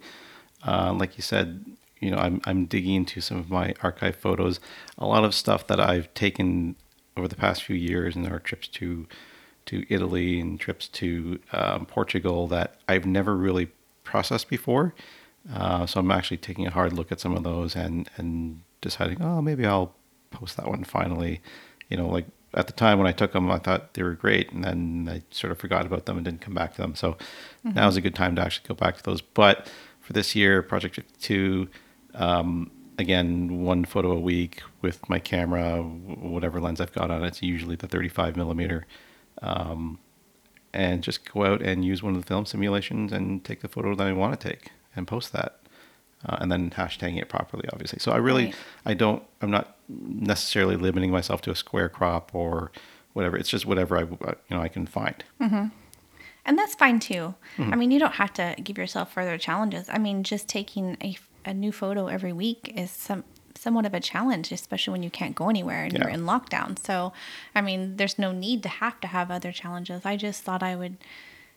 Uh, 0.65 0.91
like 0.91 1.17
you 1.17 1.21
said, 1.21 1.63
you 1.99 2.09
know, 2.09 2.17
I'm 2.17 2.41
I'm 2.45 2.65
digging 2.65 2.95
into 2.95 3.21
some 3.21 3.37
of 3.37 3.51
my 3.51 3.75
archive 3.83 4.15
photos. 4.15 4.59
A 4.97 5.05
lot 5.05 5.23
of 5.23 5.35
stuff 5.35 5.67
that 5.67 5.79
I've 5.79 6.11
taken 6.15 6.75
over 7.15 7.27
the 7.27 7.35
past 7.35 7.63
few 7.63 7.75
years, 7.75 8.15
and 8.15 8.27
our 8.27 8.39
trips 8.39 8.67
to 8.69 9.07
to 9.65 9.86
Italy 9.89 10.39
and 10.39 10.60
trips 10.60 10.88
to 10.89 11.39
um, 11.51 11.86
Portugal 11.86 12.48
that 12.48 12.75
I've 12.88 13.06
never 13.06 13.36
really 13.36 13.69
processed 14.04 14.50
before. 14.50 14.94
Uh, 15.54 15.86
so 15.86 16.00
I'm 16.00 16.12
actually 16.12 16.38
taking 16.38 16.68
a 16.68 16.71
hard 16.71 16.94
look 16.94 17.12
at 17.12 17.19
some 17.19 17.36
of 17.36 17.44
those 17.44 17.75
and 17.75 18.10
and 18.18 18.62
deciding, 18.81 19.21
oh, 19.21 19.42
maybe 19.42 19.65
I'll 19.65 19.94
post 20.31 20.57
that 20.57 20.68
one 20.68 20.83
finally. 20.83 21.42
You 21.89 21.98
know, 21.98 22.07
like 22.07 22.25
at 22.54 22.68
the 22.68 22.74
time 22.74 22.98
when 22.98 23.07
I 23.07 23.12
took 23.12 23.33
them, 23.33 23.51
I 23.51 23.57
thought 23.57 23.94
they 23.94 24.04
were 24.04 24.13
great, 24.13 24.51
and 24.51 24.63
then 24.63 25.10
I 25.12 25.24
sort 25.31 25.51
of 25.51 25.57
forgot 25.57 25.86
about 25.86 26.06
them 26.06 26.18
and 26.18 26.25
didn't 26.25 26.42
come 26.42 26.54
back 26.54 26.75
to 26.75 26.81
them. 26.81 26.95
So 26.95 27.18
now 27.63 27.88
is 27.88 27.98
a 27.98 28.01
good 28.01 28.15
time 28.15 28.36
to 28.36 28.42
actually 28.42 28.68
go 28.68 28.75
back 28.75 28.98
to 28.98 29.04
those. 29.04 29.21
But 29.21 29.69
for 30.00 30.13
this 30.13 30.36
year, 30.36 30.62
Project 30.62 30.95
52, 30.95 31.68
um, 32.13 32.71
again, 32.98 33.63
one 33.63 33.86
photo 33.86 34.12
a 34.12 34.19
week 34.19 34.62
with 34.81 35.07
my 35.10 35.19
camera, 35.19 35.81
whatever 35.81 36.60
lens 36.60 36.80
I've 36.80 36.94
got 36.94 37.10
on 37.10 37.24
it. 37.24 37.27
It's 37.27 37.42
usually 37.42 37.75
the 37.75 37.88
35 37.88 38.36
millimeter. 38.38 38.86
Um, 39.41 40.00
and 40.74 41.03
just 41.03 41.31
go 41.31 41.45
out 41.45 41.62
and 41.62 41.85
use 41.85 42.01
one 42.01 42.15
of 42.15 42.21
the 42.21 42.27
film 42.27 42.45
simulations 42.45 43.12
and 43.12 43.44
take 43.45 43.62
the 43.62 43.68
photo 43.68 43.94
that 43.95 44.07
I 44.07 44.13
want 44.13 44.39
to 44.39 44.50
take 44.50 44.71
and 44.95 45.07
post 45.07 45.31
that. 45.33 45.59
Uh, 46.25 46.38
and 46.39 46.51
then 46.51 46.69
hashtagging 46.71 47.19
it 47.21 47.27
properly, 47.27 47.68
obviously. 47.74 48.00
So 48.00 48.12
I 48.13 48.18
really, 48.18 48.45
Right. 48.45 48.56
I 48.85 48.94
don't, 48.94 49.21
I'm 49.41 49.51
not 49.51 49.75
necessarily 49.89 50.77
limiting 50.77 51.12
myself 51.12 51.41
to 51.41 51.51
a 51.51 51.56
square 51.56 51.89
crop 51.89 52.33
or 52.33 52.71
whatever. 53.12 53.38
It's 53.38 53.50
just 53.50 53.65
whatever 53.65 53.97
I, 53.97 54.03
uh, 54.03 54.33
you 54.50 54.56
know, 54.56 54.62
I 54.62 54.69
can 54.69 54.85
find. 54.88 55.21
and 55.41 56.57
that's 56.57 56.75
fine 56.75 57.00
too. 57.00 57.36
I 57.59 57.75
mean, 57.75 57.91
you 57.91 58.00
don't 58.00 58.13
have 58.13 58.33
to 58.33 58.56
give 58.63 58.77
yourself 58.77 59.13
further 59.13 59.38
challenges. 59.38 59.89
I 59.89 59.97
mean, 60.00 60.24
just 60.24 60.47
taking 60.47 60.97
a, 61.03 61.18
a 61.45 61.53
new 61.53 61.71
photo 61.74 62.07
every 62.07 62.33
week 62.33 62.71
is 62.75 62.89
some 62.89 63.25
somewhat 63.63 63.86
of 63.86 63.94
a 63.94 64.00
challenge, 64.00 64.51
especially 64.51 64.91
when 64.91 65.03
you 65.03 65.10
can't 65.10 65.36
go 65.36 65.50
anywhere 65.50 65.86
and 65.86 65.93
you're 65.93 66.10
in 66.10 66.22
lockdown. 66.25 66.77
So, 66.77 67.13
I 67.55 67.62
mean, 67.62 67.98
there's 67.98 68.20
no 68.20 68.32
need 68.32 68.62
to 68.63 68.70
have 68.70 69.00
to 69.01 69.08
have 69.08 69.32
other 69.32 69.51
challenges. 69.51 70.05
I 70.05 70.17
just 70.17 70.43
thought 70.43 70.62
I 70.62 70.75
would 70.75 70.98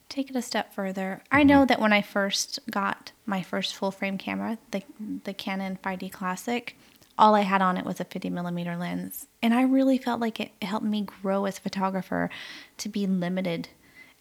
take 0.09 0.31
it 0.31 0.37
a 0.37 0.43
step 0.43 0.73
further. 0.73 1.23
I 1.31 1.41
mm-hmm. 1.41 1.49
know 1.49 1.65
that 1.67 1.81
when 1.81 1.93
I 1.93 2.03
first 2.03 2.61
got 2.71 3.13
my 3.27 3.43
first 3.43 3.75
full 3.75 3.91
frame 3.91 4.19
camera, 4.19 4.59
the 4.71 4.83
the 5.25 5.35
Canon 5.35 5.79
5D 5.83 6.13
Classic, 6.13 6.77
all 7.19 7.35
I 7.35 7.41
had 7.43 7.63
on 7.63 7.77
it 7.77 7.85
was 7.85 8.01
a 8.01 8.05
50 8.05 8.31
millimeter 8.31 8.77
lens, 8.77 9.27
and 9.43 9.53
I 9.53 9.63
really 9.63 9.99
felt 9.99 10.21
like 10.21 10.39
it 10.41 10.53
helped 10.63 10.87
me 10.87 11.03
grow 11.03 11.45
as 11.47 11.59
a 11.59 11.63
photographer 11.63 12.31
to 12.79 12.89
be 12.89 13.07
limited. 13.07 13.69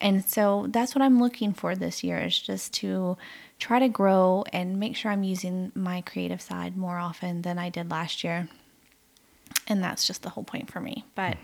And 0.02 0.26
so 0.26 0.68
that's 0.70 0.94
what 0.94 1.02
I'm 1.02 1.20
looking 1.20 1.54
for 1.54 1.76
this 1.76 2.04
year 2.04 2.18
is 2.20 2.38
just 2.38 2.74
to 2.76 3.18
try 3.60 3.80
to 3.80 3.88
grow 3.88 4.44
and 4.52 4.80
make 4.80 4.96
sure 4.96 5.12
I'm 5.12 5.24
using 5.24 5.72
my 5.74 6.02
creative 6.02 6.42
side 6.42 6.76
more 6.76 6.98
often 6.98 7.44
than 7.44 7.58
I 7.58 7.70
did 7.70 7.90
last 7.90 8.24
year. 8.24 8.50
And 9.68 9.82
that's 9.82 10.06
just 10.06 10.22
the 10.22 10.30
whole 10.30 10.44
point 10.44 10.70
for 10.70 10.80
me. 10.82 11.06
But 11.16 11.38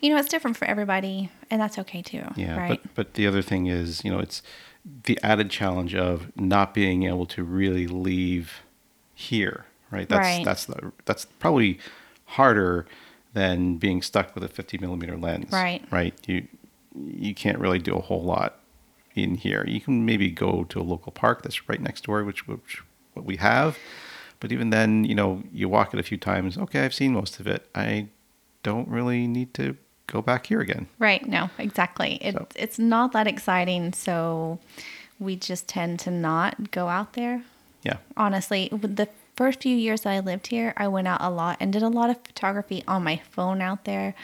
you 0.00 0.10
know, 0.10 0.16
it's 0.16 0.28
different 0.28 0.56
for 0.56 0.64
everybody, 0.64 1.30
and 1.50 1.60
that's 1.60 1.78
okay 1.78 2.02
too. 2.02 2.22
Yeah, 2.36 2.56
right. 2.56 2.80
but 2.82 2.94
but 2.94 3.14
the 3.14 3.26
other 3.26 3.42
thing 3.42 3.66
is, 3.66 4.04
you 4.04 4.10
know, 4.10 4.20
it's 4.20 4.42
the 5.04 5.18
added 5.22 5.50
challenge 5.50 5.94
of 5.94 6.34
not 6.36 6.72
being 6.72 7.02
able 7.02 7.26
to 7.26 7.44
really 7.44 7.86
leave 7.86 8.62
here, 9.14 9.66
right? 9.90 10.08
That's 10.08 10.20
Right. 10.20 10.44
that's 10.44 10.64
the 10.66 10.92
that's 11.04 11.24
probably 11.24 11.78
harder 12.26 12.86
than 13.34 13.76
being 13.76 14.02
stuck 14.02 14.34
with 14.34 14.44
a 14.44 14.48
50 14.48 14.78
millimeter 14.78 15.16
lens. 15.16 15.52
Right. 15.52 15.82
Right. 15.90 16.14
You 16.26 16.46
you 17.06 17.34
can't 17.34 17.58
really 17.58 17.78
do 17.78 17.94
a 17.96 18.00
whole 18.00 18.22
lot 18.22 18.60
in 19.14 19.34
here. 19.36 19.64
You 19.66 19.80
can 19.80 20.04
maybe 20.04 20.30
go 20.30 20.64
to 20.64 20.80
a 20.80 20.82
local 20.82 21.12
park 21.12 21.42
that's 21.42 21.68
right 21.68 21.80
next 21.80 22.04
door, 22.04 22.24
which 22.24 22.46
which 22.46 22.82
what 23.14 23.24
we 23.24 23.36
have. 23.36 23.78
But 24.40 24.52
even 24.52 24.70
then, 24.70 25.04
you 25.04 25.14
know, 25.14 25.42
you 25.52 25.68
walk 25.68 25.92
it 25.92 25.98
a 26.00 26.02
few 26.04 26.16
times. 26.16 26.56
Okay, 26.56 26.84
I've 26.84 26.94
seen 26.94 27.12
most 27.12 27.40
of 27.40 27.46
it. 27.48 27.68
I 27.74 28.08
don't 28.62 28.88
really 28.88 29.26
need 29.26 29.52
to 29.54 29.76
go 30.06 30.22
back 30.22 30.46
here 30.46 30.60
again. 30.60 30.86
Right. 30.98 31.26
No, 31.26 31.50
exactly. 31.58 32.14
It, 32.22 32.34
So- 32.34 32.46
It's 32.54 32.78
not 32.78 33.12
that 33.12 33.26
exciting. 33.26 33.92
So 33.92 34.60
we 35.18 35.34
just 35.34 35.66
tend 35.68 35.98
to 36.00 36.10
not 36.12 36.70
go 36.70 36.86
out 36.88 37.14
there. 37.14 37.42
Yeah. 37.82 37.96
Honestly, 38.16 38.68
the 38.72 39.08
first 39.36 39.62
few 39.62 39.76
years 39.76 40.02
that 40.02 40.10
I 40.10 40.20
lived 40.20 40.46
here, 40.48 40.72
I 40.76 40.86
went 40.88 41.08
out 41.08 41.20
a 41.20 41.30
lot 41.30 41.56
and 41.60 41.72
did 41.72 41.82
a 41.82 41.88
lot 41.88 42.08
of 42.10 42.18
photography 42.24 42.84
on 42.86 43.02
my 43.04 43.20
phone 43.30 43.60
out 43.60 43.84
there, 43.84 44.14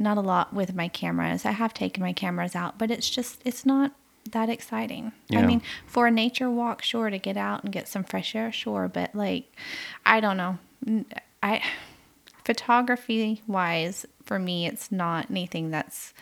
not 0.00 0.16
a 0.16 0.22
lot 0.22 0.52
with 0.52 0.74
my 0.74 0.88
cameras. 0.88 1.44
I 1.44 1.52
have 1.52 1.74
taken 1.74 2.02
my 2.02 2.12
cameras 2.12 2.56
out, 2.56 2.78
but 2.78 2.90
it's 2.90 3.08
just, 3.08 3.40
it's 3.44 3.66
not 3.66 3.92
that 4.32 4.48
exciting. 4.48 5.12
I 5.32 5.42
mean, 5.42 5.62
for 5.86 6.06
a 6.06 6.10
nature 6.10 6.50
walk, 6.50 6.82
sure, 6.82 7.10
to 7.10 7.18
get 7.18 7.36
out 7.36 7.64
and 7.64 7.72
get 7.72 7.88
some 7.88 8.04
fresh 8.04 8.34
air, 8.34 8.52
sure, 8.52 8.88
but 8.88 9.14
like, 9.14 9.52
I 10.04 10.20
don't 10.20 10.36
know. 10.36 10.58
I 11.42 11.62
photography 12.44 13.42
wise, 13.46 14.06
for 14.24 14.38
me, 14.38 14.66
it's 14.66 14.90
not 14.90 15.30
anything 15.30 15.70
that's 15.70 16.12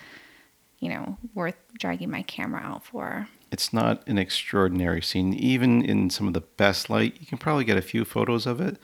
you 0.79 0.89
know 0.89 1.17
worth 1.33 1.55
dragging 1.77 2.09
my 2.09 2.21
camera 2.23 2.61
out 2.61 2.85
for. 2.85 3.27
It's 3.51 3.73
not 3.73 4.07
an 4.07 4.17
extraordinary 4.17 5.01
scene. 5.01 5.33
Even 5.33 5.83
in 5.83 6.09
some 6.09 6.27
of 6.27 6.33
the 6.33 6.41
best 6.41 6.89
light, 6.89 7.17
you 7.19 7.25
can 7.25 7.37
probably 7.37 7.63
get 7.63 7.77
a 7.77 7.81
few 7.81 8.05
photos 8.05 8.45
of 8.45 8.61
it, 8.61 8.77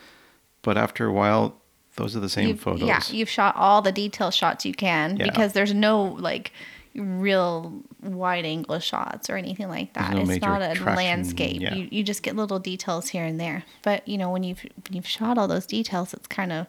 but 0.61 0.77
after 0.77 1.05
a 1.05 1.13
while, 1.13 1.61
those 1.97 2.15
are 2.15 2.19
the 2.19 2.29
same 2.29 2.47
You've- 2.49 2.59
photos. 2.59 2.87
Yeah, 2.87 3.01
you've 3.09 3.29
shot 3.29 3.55
all 3.55 3.81
the 3.81 3.91
detail 3.91 4.31
shots 4.31 4.65
you 4.65 4.73
can 4.73 5.17
Yeah. 5.17 5.25
because 5.25 5.53
there's 5.53 5.73
no 5.73 6.03
like 6.03 6.51
real 6.95 7.81
wide 8.01 8.45
angle 8.45 8.79
shots 8.79 9.29
or 9.29 9.35
anything 9.35 9.67
like 9.67 9.91
that. 9.93 10.13
no 10.13 10.21
it's 10.21 10.41
not 10.41 10.61
a 10.61 10.73
traction, 10.75 10.95
landscape. 10.95 11.61
yeah. 11.61 11.75
You 11.75 11.87
you 11.91 12.03
just 12.03 12.23
get 12.23 12.35
little 12.37 12.59
details 12.59 13.09
here 13.09 13.25
and 13.25 13.37
there. 13.39 13.63
But 13.81 14.07
you 14.07 14.17
know 14.17 14.29
when 14.29 14.43
you've 14.43 14.61
when 14.63 14.91
you've 14.93 15.07
shot 15.07 15.37
all 15.37 15.47
those 15.47 15.65
details, 15.65 16.13
it's 16.13 16.27
kind 16.27 16.51
of 16.53 16.67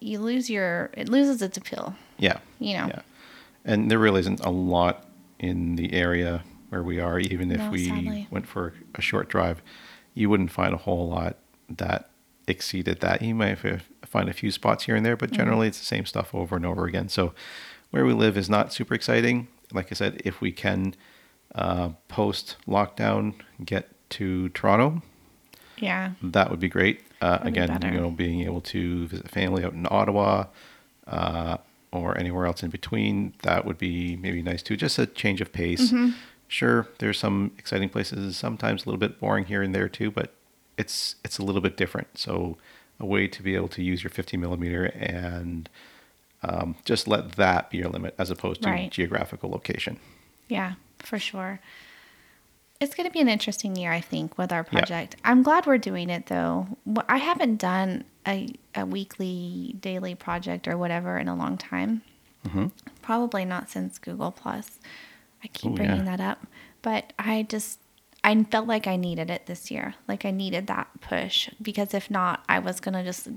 you 0.00 0.18
lose 0.18 0.50
your 0.50 0.90
it 0.94 1.08
loses 1.08 1.40
its 1.42 1.56
appeal. 1.56 1.94
yeah. 2.18 2.38
You 2.58 2.74
know. 2.78 2.86
Yeah. 2.88 3.02
And 3.64 3.90
there 3.90 3.98
really 3.98 4.20
isn't 4.20 4.40
a 4.40 4.50
lot 4.50 5.06
in 5.38 5.76
the 5.76 5.92
area 5.94 6.42
where 6.70 6.82
we 6.82 7.00
are, 7.00 7.18
even 7.18 7.50
if 7.50 7.58
No, 7.58 7.70
we 7.70 7.88
sadly. 7.88 8.26
went 8.30 8.46
for 8.46 8.74
a 8.94 9.00
short 9.00 9.28
drive, 9.28 9.62
you 10.14 10.28
wouldn't 10.30 10.50
find 10.50 10.72
a 10.74 10.76
whole 10.76 11.08
lot 11.08 11.36
that 11.68 12.09
exceeded 12.50 13.00
that. 13.00 13.22
You 13.22 13.34
might 13.34 13.58
find 14.04 14.28
a 14.28 14.32
few 14.32 14.50
spots 14.50 14.84
here 14.84 14.96
and 14.96 15.04
there, 15.06 15.16
Mm-hmm. 15.16 15.26
but 15.26 15.36
generally 15.36 15.68
it's 15.68 15.78
the 15.78 15.84
same 15.86 16.04
stuff 16.06 16.34
over 16.34 16.56
and 16.56 16.66
over 16.66 16.84
again. 16.84 17.08
So 17.08 17.32
where 17.90 18.04
we 18.04 18.12
live 18.12 18.36
is 18.36 18.50
not 18.50 18.72
super 18.72 18.94
exciting. 18.94 19.48
Like 19.72 19.88
I 19.90 19.94
said, 19.94 20.20
if 20.24 20.40
we 20.40 20.52
can 20.52 20.94
uh, 21.54 21.90
post 22.08 22.56
lockdown 22.68 23.34
get 23.64 23.88
to 24.10 24.48
Toronto, 24.50 25.02
Yeah. 25.78 26.12
that 26.22 26.50
would 26.50 26.60
be 26.60 26.68
great. 26.68 27.00
Uh, 27.20 27.38
That'd 27.38 27.54
be 27.54 27.60
again, 27.60 27.92
you 27.94 28.00
know, 28.00 28.10
being 28.10 28.40
able 28.42 28.60
to 28.62 29.06
visit 29.08 29.30
family 29.30 29.64
out 29.64 29.72
in 29.72 29.86
Ottawa 29.90 30.46
uh, 31.06 31.58
or 31.92 32.16
anywhere 32.18 32.46
else 32.46 32.62
in 32.62 32.70
between, 32.70 33.34
that 33.42 33.64
would 33.64 33.78
be 33.78 34.16
maybe 34.16 34.42
nice 34.42 34.62
too. 34.62 34.76
Just 34.76 34.98
a 34.98 35.06
change 35.06 35.40
of 35.40 35.52
pace. 35.52 35.90
Mm-hmm. 35.92 36.10
Sure, 36.48 36.88
there's 36.98 37.18
some 37.18 37.52
exciting 37.58 37.88
places. 37.88 38.36
Sometimes 38.36 38.82
a 38.82 38.86
little 38.86 38.98
bit 38.98 39.20
boring 39.20 39.44
here 39.44 39.62
and 39.62 39.72
there 39.74 39.88
too, 39.88 40.10
but 40.10 40.34
it's 40.78 41.16
it's 41.24 41.38
a 41.38 41.42
little 41.42 41.60
bit 41.60 41.76
different. 41.76 42.18
So 42.18 42.56
a 42.98 43.06
way 43.06 43.26
to 43.28 43.42
be 43.42 43.54
able 43.54 43.68
to 43.68 43.82
use 43.82 44.02
your 44.02 44.10
50 44.10 44.36
millimeter 44.36 44.84
and 44.86 45.68
um, 46.42 46.76
just 46.84 47.08
let 47.08 47.32
that 47.32 47.70
be 47.70 47.78
your 47.78 47.88
limit 47.88 48.14
as 48.18 48.30
opposed 48.30 48.62
to 48.62 48.68
Right. 48.70 48.90
geographical 48.90 49.50
location. 49.50 49.98
Yeah, 50.48 50.74
for 50.98 51.18
sure. 51.18 51.60
It's 52.78 52.94
going 52.94 53.06
to 53.06 53.12
be 53.12 53.20
an 53.20 53.28
interesting 53.28 53.76
year, 53.76 53.92
I 53.92 54.00
think, 54.00 54.38
with 54.38 54.52
our 54.52 54.66
Yeah. 54.70 54.78
project. 54.80 55.16
I'm 55.24 55.42
glad 55.42 55.66
we're 55.66 55.76
doing 55.78 56.08
it, 56.08 56.26
though. 56.26 56.78
I 57.08 57.18
haven't 57.18 57.56
done 57.56 58.04
a, 58.26 58.54
a 58.74 58.86
weekly, 58.86 59.76
daily 59.80 60.14
project 60.14 60.66
or 60.66 60.78
whatever 60.78 61.18
in 61.18 61.28
a 61.28 61.34
long 61.36 61.58
time. 61.58 62.00
Mm-hmm. 62.46 62.66
Probably 63.02 63.44
not 63.44 63.68
since 63.68 63.98
Google 63.98 64.30
Plus. 64.30 64.78
I 65.44 65.48
keep 65.48 65.72
Oh, 65.72 65.74
bringing 65.74 66.06
yeah. 66.06 66.16
that 66.16 66.20
up, 66.20 66.46
but 66.80 67.12
I 67.18 67.42
just 67.48 67.79
I 68.22 68.42
felt 68.44 68.66
like 68.66 68.86
I 68.86 68.96
needed 68.96 69.30
it 69.30 69.46
this 69.46 69.70
year. 69.70 69.94
Like 70.06 70.24
I 70.24 70.30
needed 70.30 70.66
that 70.66 70.88
push 71.00 71.48
because 71.62 71.94
if 71.94 72.10
not, 72.10 72.44
I 72.48 72.58
was 72.58 72.80
gonna 72.80 73.02
just 73.02 73.28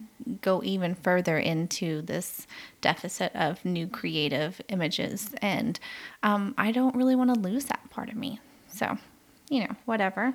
go 0.42 0.62
even 0.64 0.96
further 0.96 1.38
into 1.38 2.02
this 2.02 2.48
deficit 2.82 3.34
of 3.34 3.64
new 3.64 3.88
creative 3.88 4.62
images, 4.68 5.32
and 5.42 5.80
um, 6.22 6.54
I 6.58 6.72
don't 6.72 6.96
really 6.96 7.16
want 7.16 7.34
to 7.34 7.40
lose 7.40 7.66
that 7.66 7.90
part 7.90 8.10
of 8.10 8.16
me. 8.16 8.40
So, 8.68 8.98
you 9.50 9.62
know, 9.62 9.76
whatever. 9.86 10.34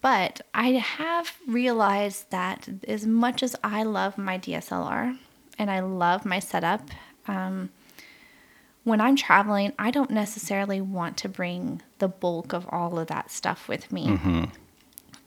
But 0.00 0.40
I 0.54 0.70
have 0.72 1.36
realized 1.46 2.30
that 2.30 2.68
as 2.88 3.06
much 3.06 3.42
as 3.42 3.54
I 3.62 3.82
love 3.82 4.16
my 4.16 4.38
DSLR 4.38 5.18
and 5.58 5.70
I 5.70 5.80
love 5.80 6.24
my 6.24 6.38
setup, 6.38 6.88
um, 7.28 7.70
when 8.84 9.00
I'm 9.00 9.16
traveling, 9.16 9.72
I 9.78 9.90
don't 9.90 10.10
necessarily 10.10 10.80
want 10.80 11.16
to 11.18 11.28
bring 11.28 11.82
the 11.98 12.08
bulk 12.08 12.52
of 12.52 12.66
all 12.70 12.98
of 12.98 13.08
that 13.08 13.30
stuff 13.30 13.68
with 13.68 13.92
me. 13.92 14.06
Mm-hmm. 14.06 14.44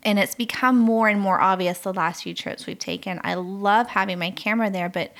And 0.03 0.19
it's 0.19 0.36
become 0.36 0.77
more 0.77 1.07
and 1.07 1.19
more 1.19 1.39
obvious 1.39 1.79
the 1.79 1.93
last 1.93 2.24
few 2.24 2.33
trips 2.33 2.65
we've 2.65 2.79
taken. 2.79 3.22
I 3.24 3.36
love 3.36 3.88
having 3.88 4.19
my 4.19 4.31
camera 4.31 4.69
there, 4.69 4.89
but 4.89 5.13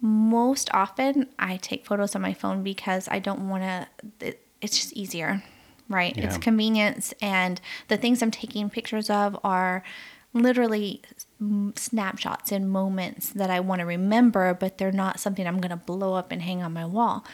most 0.00 0.68
often 0.72 1.28
I 1.38 1.56
take 1.56 1.86
photos 1.86 2.14
on 2.14 2.22
my 2.22 2.34
phone 2.34 2.62
because 2.62 3.08
I 3.10 3.18
don't 3.18 3.48
want 3.48 3.62
to, 3.62 3.88
it, 4.20 4.46
it's 4.60 4.78
just 4.78 4.92
easier, 4.92 5.42
right? 5.88 6.16
It's 6.16 6.38
convenience. 6.38 7.12
And 7.20 7.60
the 7.88 7.96
things 7.96 8.22
I'm 8.22 8.30
taking 8.30 8.70
pictures 8.70 9.10
of 9.10 9.36
are 9.42 9.82
literally 10.32 11.00
snapshots 11.76 12.52
and 12.52 12.70
moments 12.70 13.30
that 13.30 13.50
I 13.50 13.60
want 13.60 13.80
to 13.80 13.86
remember, 13.86 14.52
but 14.54 14.78
they're 14.78 14.92
not 14.92 15.20
something 15.20 15.46
I'm 15.46 15.60
going 15.60 15.70
to 15.70 15.76
blow 15.76 16.14
up 16.14 16.30
and 16.30 16.42
hang 16.42 16.62
on 16.62 16.72
my 16.72 16.84
wall. 16.84 17.24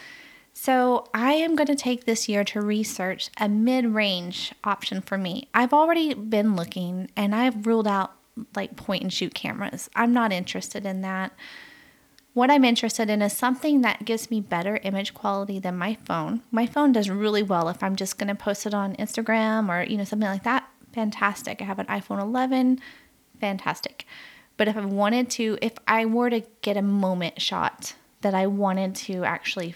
So 0.53 1.07
I 1.15 1.35
am 1.35 1.57
going 1.57 1.69
to 1.69 1.75
take 1.75 2.05
this 2.05 2.29
year 2.29 2.45
to 2.45 2.61
research 2.61 3.31
a 3.39 3.49
mid-range 3.49 4.53
option 4.65 5.01
for 5.01 5.17
me. 5.17 5.49
I've 5.55 5.73
already 5.73 6.15
been 6.15 6.57
looking 6.57 7.11
and 7.17 7.35
I've 7.35 7.67
ruled 7.67 7.87
out 7.87 8.13
like 8.55 8.77
point 8.77 9.03
and 9.03 9.13
shoot 9.13 9.35
cameras. 9.35 9.89
I'm 9.95 10.13
not 10.13 10.33
interested 10.33 10.87
in 10.87 11.03
that. 11.03 11.33
What 12.33 12.51
I'm 12.51 12.65
interested 12.65 13.11
in 13.11 13.23
is 13.23 13.33
something 13.33 13.81
that 13.81 14.05
gives 14.05 14.31
me 14.31 14.41
better 14.41 14.79
image 14.83 15.15
quality 15.15 15.59
than 15.59 15.77
my 15.77 15.97
phone. 16.05 16.43
My 16.51 16.67
phone 16.67 16.93
does 16.93 17.11
really 17.11 17.43
well 17.43 17.69
if 17.69 17.83
I'm 17.83 17.97
just 17.97 18.19
going 18.19 18.29
to 18.29 18.35
post 18.35 18.67
it 18.67 18.75
on 18.75 18.97
Instagram 18.97 19.69
or 19.69 19.89
you 19.89 19.97
know 19.97 20.05
something 20.05 20.29
like 20.29 20.45
that. 20.45 20.69
Fantastic. 20.93 21.61
I 21.61 21.65
have 21.65 21.79
an 21.79 21.87
iPhone 21.87 22.21
11. 22.21 22.81
Fantastic. 23.41 24.07
But 24.57 24.69
if 24.69 24.77
I 24.77 24.85
wanted 24.85 25.31
to, 25.31 25.59
if 25.63 25.73
I 25.89 26.05
were 26.05 26.31
to 26.31 26.43
get 26.63 26.77
a 26.77 26.83
moment 26.83 27.41
shot 27.41 27.95
that 28.21 28.35
I 28.35 28.47
wanted 28.47 28.95
to 28.97 29.25
actually 29.25 29.75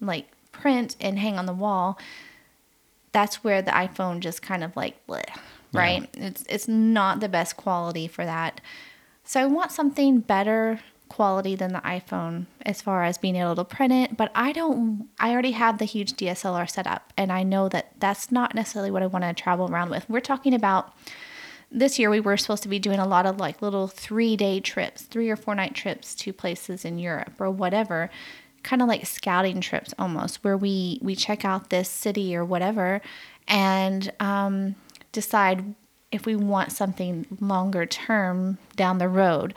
like 0.00 0.28
print 0.52 0.96
and 1.00 1.18
hang 1.18 1.38
on 1.38 1.46
the 1.46 1.52
wall, 1.52 1.98
that's 3.12 3.44
where 3.44 3.62
the 3.62 3.70
iPhone 3.70 4.20
just 4.20 4.42
kind 4.42 4.64
of 4.64 4.76
like 4.76 5.06
bleh, 5.06 5.24
right? 5.72 6.08
It's 6.14 6.44
it's 6.48 6.68
not 6.68 7.20
the 7.20 7.28
best 7.28 7.56
quality 7.56 8.08
for 8.08 8.24
that. 8.24 8.60
So 9.24 9.40
I 9.40 9.46
want 9.46 9.72
something 9.72 10.20
better 10.20 10.80
quality 11.08 11.54
than 11.54 11.72
the 11.72 11.80
iPhone 11.80 12.46
as 12.66 12.82
far 12.82 13.04
as 13.04 13.18
being 13.18 13.36
able 13.36 13.54
to 13.54 13.64
print 13.64 13.92
it, 13.92 14.16
but 14.16 14.32
I 14.34 14.52
don't 14.52 15.08
I 15.20 15.30
already 15.30 15.52
have 15.52 15.78
the 15.78 15.84
huge 15.84 16.14
DSLR 16.14 16.68
set 16.68 16.86
up 16.86 17.12
and 17.16 17.30
I 17.30 17.42
know 17.42 17.68
that 17.68 17.92
that's 18.00 18.32
not 18.32 18.54
necessarily 18.54 18.90
what 18.90 19.02
I 19.02 19.06
want 19.06 19.24
to 19.24 19.32
travel 19.32 19.70
around 19.70 19.90
with. 19.90 20.08
We're 20.08 20.20
talking 20.20 20.54
about 20.54 20.92
this 21.70 21.98
year 21.98 22.10
we 22.10 22.20
were 22.20 22.36
supposed 22.36 22.62
to 22.62 22.68
be 22.68 22.78
doing 22.78 22.98
a 22.98 23.06
lot 23.06 23.26
of 23.26 23.38
like 23.38 23.62
little 23.62 23.88
3-day 23.88 24.60
trips, 24.60 25.02
3 25.02 25.30
or 25.30 25.36
4 25.36 25.54
night 25.54 25.74
trips 25.74 26.14
to 26.16 26.32
places 26.32 26.84
in 26.84 26.98
Europe 26.98 27.32
or 27.40 27.50
whatever, 27.50 28.10
kind 28.64 28.82
of 28.82 28.88
like 28.88 29.06
scouting 29.06 29.60
trips 29.60 29.94
almost 29.98 30.42
where 30.42 30.56
we 30.56 30.98
we 31.02 31.14
check 31.14 31.44
out 31.44 31.70
this 31.70 31.88
city 31.88 32.34
or 32.34 32.44
whatever 32.44 33.00
and 33.46 34.12
um 34.18 34.74
decide 35.12 35.74
if 36.14 36.26
we 36.26 36.36
want 36.36 36.70
something 36.72 37.26
longer 37.40 37.86
term 37.86 38.58
down 38.76 38.98
the 38.98 39.08
road. 39.08 39.52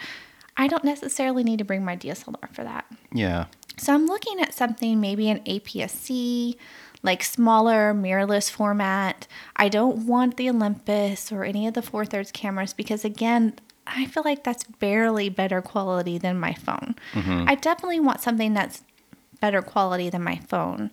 I 0.58 0.68
don't 0.68 0.84
necessarily 0.84 1.44
need 1.44 1.60
to 1.60 1.66
bring 1.66 1.86
my 1.86 1.96
DSLR 1.96 2.52
for 2.52 2.64
that. 2.64 2.86
Yeah. 3.14 3.46
So 3.78 3.94
I'm 3.94 4.08
looking 4.08 4.40
at 4.42 4.56
something 4.56 5.00
maybe 5.00 5.30
an 5.30 5.40
APS-C, 5.44 6.58
like 7.04 7.24
smaller 7.24 7.94
mirrorless 7.94 8.50
format. 8.50 9.28
I 9.56 9.70
don't 9.70 10.08
want 10.08 10.38
the 10.38 10.50
Olympus 10.50 11.32
or 11.32 11.44
any 11.44 11.68
of 11.68 11.76
the 11.76 11.84
four 11.84 12.06
thirds 12.06 12.32
cameras 12.32 12.74
because 12.74 13.06
again, 13.06 13.60
I 13.86 14.06
feel 14.06 14.24
like 14.26 14.44
that's 14.44 14.64
barely 14.64 15.30
better 15.30 15.62
quality 15.62 16.18
than 16.18 16.40
my 16.40 16.54
phone. 16.54 16.96
I 17.48 17.54
definitely 17.54 18.00
want 18.00 18.22
something 18.22 18.54
that's 18.54 18.82
better 19.38 19.62
quality 19.62 20.10
than 20.10 20.24
my 20.24 20.38
phone. 20.38 20.91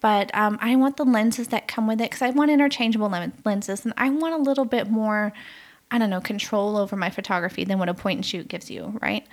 But 0.00 0.34
um, 0.34 0.58
I 0.60 0.76
want 0.76 0.96
the 0.96 1.04
lenses 1.04 1.48
that 1.48 1.68
come 1.68 1.86
with 1.86 2.00
it 2.00 2.10
because 2.10 2.22
I 2.22 2.30
want 2.30 2.50
interchangeable 2.50 3.12
lenses 3.44 3.84
and 3.84 3.92
I 3.96 4.08
want 4.08 4.34
a 4.34 4.38
little 4.38 4.64
bit 4.64 4.88
more, 4.88 5.32
I 5.90 5.98
don't 5.98 6.10
know, 6.10 6.20
control 6.20 6.76
over 6.76 6.96
my 6.96 7.10
photography 7.10 7.64
than 7.64 7.78
what 7.78 7.88
a 7.88 7.94
point 7.94 8.18
and 8.18 8.26
shoot 8.26 8.48
gives 8.48 8.70
you, 8.70 8.98
right? 9.02 9.26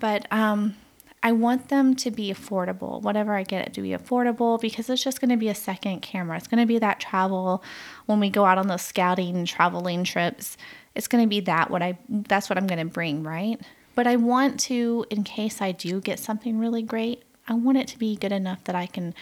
But 0.00 0.26
um, 0.32 0.74
I 1.22 1.32
want 1.32 1.68
them 1.68 1.94
to 1.96 2.10
be 2.10 2.32
affordable. 2.32 3.02
Whatever 3.02 3.34
I 3.34 3.42
get 3.42 3.66
it 3.66 3.74
to 3.74 3.82
be 3.82 3.90
affordable 3.90 4.60
because 4.60 4.88
it's 4.88 5.02
just 5.02 5.20
going 5.20 5.30
to 5.30 5.36
be 5.36 5.48
a 5.48 5.54
second 5.54 6.00
camera. 6.00 6.36
It's 6.36 6.48
going 6.48 6.60
to 6.60 6.66
be 6.66 6.78
that 6.78 7.00
travel 7.00 7.62
when 8.06 8.20
we 8.20 8.30
go 8.30 8.44
out 8.44 8.58
on 8.58 8.68
those 8.68 8.82
scouting 8.82 9.44
traveling 9.44 10.04
trips. 10.04 10.56
It's 10.94 11.08
going 11.08 11.22
to 11.22 11.28
be 11.28 11.40
that 11.40 11.70
what 11.70 11.82
I 11.82 11.98
that's 12.08 12.48
what 12.48 12.56
I'm 12.56 12.66
going 12.66 12.86
to 12.86 12.92
bring, 12.92 13.22
right? 13.22 13.60
But 13.94 14.06
I 14.06 14.16
want 14.16 14.60
to 14.60 15.06
in 15.10 15.24
case 15.24 15.60
I 15.60 15.72
do 15.72 16.00
get 16.00 16.18
something 16.18 16.58
really 16.58 16.82
great, 16.82 17.24
I 17.48 17.54
want 17.54 17.78
it 17.78 17.88
to 17.88 17.98
be 17.98 18.16
good 18.16 18.32
enough 18.32 18.64
that 18.64 18.74
I 18.74 18.86
can 18.86 19.14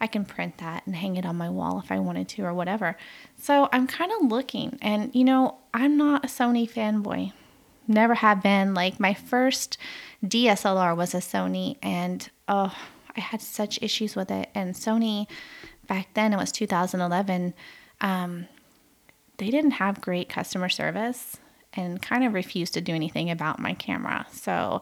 I 0.00 0.08
can 0.08 0.24
print 0.24 0.58
that 0.58 0.84
and 0.86 0.96
hang 0.96 1.16
it 1.16 1.24
on 1.24 1.36
my 1.36 1.48
wall 1.48 1.78
if 1.78 1.92
I 1.92 2.00
wanted 2.00 2.28
to 2.30 2.42
or 2.42 2.54
whatever. 2.54 2.96
So 3.38 3.68
I'm 3.72 3.86
kind 3.86 4.10
of 4.10 4.30
looking 4.30 4.78
and 4.80 5.14
you 5.14 5.24
know, 5.24 5.58
I'm 5.74 5.96
not 5.96 6.24
a 6.24 6.28
Sony 6.28 6.68
fanboy 6.68 7.32
never 7.88 8.14
have 8.14 8.42
been. 8.42 8.74
Like 8.74 9.00
my 9.00 9.14
first 9.14 9.78
DSLR 10.24 10.96
was 10.96 11.14
a 11.14 11.18
Sony, 11.18 11.76
and 11.82 12.28
oh, 12.48 12.74
I 13.16 13.20
had 13.20 13.40
such 13.40 13.80
issues 13.82 14.16
with 14.16 14.30
it. 14.30 14.50
And 14.54 14.74
Sony 14.74 15.28
back 15.86 16.08
then, 16.14 16.32
it 16.32 16.36
was 16.36 16.52
2011. 16.52 17.54
Um, 18.00 18.48
they 19.38 19.50
didn't 19.50 19.72
have 19.72 20.00
great 20.00 20.28
customer 20.28 20.68
service 20.68 21.38
and 21.74 22.02
kind 22.02 22.24
of 22.24 22.34
refused 22.34 22.74
to 22.74 22.80
do 22.80 22.94
anything 22.94 23.30
about 23.30 23.58
my 23.58 23.74
camera. 23.74 24.26
So 24.30 24.80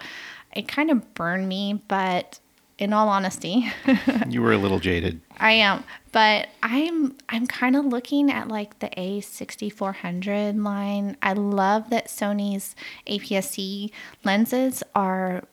it 0.55 0.67
kind 0.67 0.91
of 0.91 1.15
burned 1.15 1.49
me, 1.49 1.83
but 1.87 2.41
in 2.81 2.95
all 2.95 3.11
honesty, 3.11 3.71
you 4.29 4.41
were 4.41 4.53
a 4.53 4.59
little 4.59 4.81
jaded. 4.81 5.21
I 5.39 5.53
am, 5.53 5.85
but 6.13 6.49
I'm 6.63 7.15
I'm 7.29 7.47
kind 7.47 7.77
of 7.77 7.85
looking 7.85 8.33
at 8.33 8.49
like 8.49 8.79
the 8.79 8.89
A6400 8.89 10.61
line. 10.65 11.17
I 11.23 11.35
love 11.35 11.91
that 11.91 12.09
Sony's 12.09 12.75
APS-C 13.07 13.93
lenses 14.25 14.83
are 14.95 15.45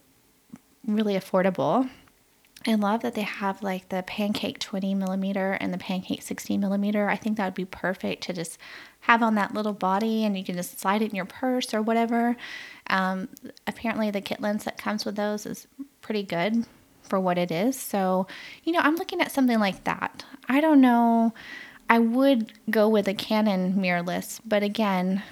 really 0.88 1.16
affordable. 1.16 1.90
I 2.66 2.76
love 2.76 3.02
that 3.02 3.14
they 3.14 3.22
have 3.22 3.62
like 3.62 3.90
the 3.90 4.04
pancake 4.04 4.60
20 4.60 4.96
millimeter 4.96 5.54
and 5.54 5.74
the 5.74 5.78
pancake 5.78 6.22
60 6.22 6.58
millimeter. 6.58 7.10
I 7.10 7.18
think 7.18 7.38
that 7.38 7.46
would 7.46 7.54
be 7.54 7.66
perfect 7.66 8.24
to 8.24 8.34
just 8.34 8.58
have 9.02 9.22
on 9.22 9.36
that 9.36 9.54
little 9.54 9.74
body 9.74 10.26
and 10.26 10.38
you 10.38 10.44
can 10.44 10.56
just 10.56 10.80
slide 10.80 11.02
it 11.02 11.10
in 11.10 11.16
your 11.16 11.26
purse 11.26 11.74
or 11.74 11.82
whatever. 11.82 12.36
Um, 12.90 13.30
apparently, 13.68 14.12
the 14.12 14.22
kit 14.22 14.42
lens 14.42 14.64
that 14.64 14.78
comes 14.78 15.06
with 15.06 15.16
those 15.16 15.46
is 15.46 15.68
pretty 16.02 16.24
good 16.24 16.66
for 17.08 17.20
what 17.20 17.38
it 17.38 17.52
is. 17.52 17.80
So, 17.80 18.28
you 18.64 18.72
know, 18.72 18.80
I'm 18.80 18.96
looking 18.96 19.22
at 19.22 19.32
something 19.32 19.60
like 19.60 19.84
that. 19.86 20.24
I 20.50 20.62
don't 20.62 20.82
know. 20.82 21.34
I 21.90 22.00
would 22.00 22.54
go 22.70 22.88
with 22.90 23.08
a 23.08 23.14
Canon 23.14 23.74
mirrorless, 23.74 24.42
but 24.46 24.62
again, 24.62 25.24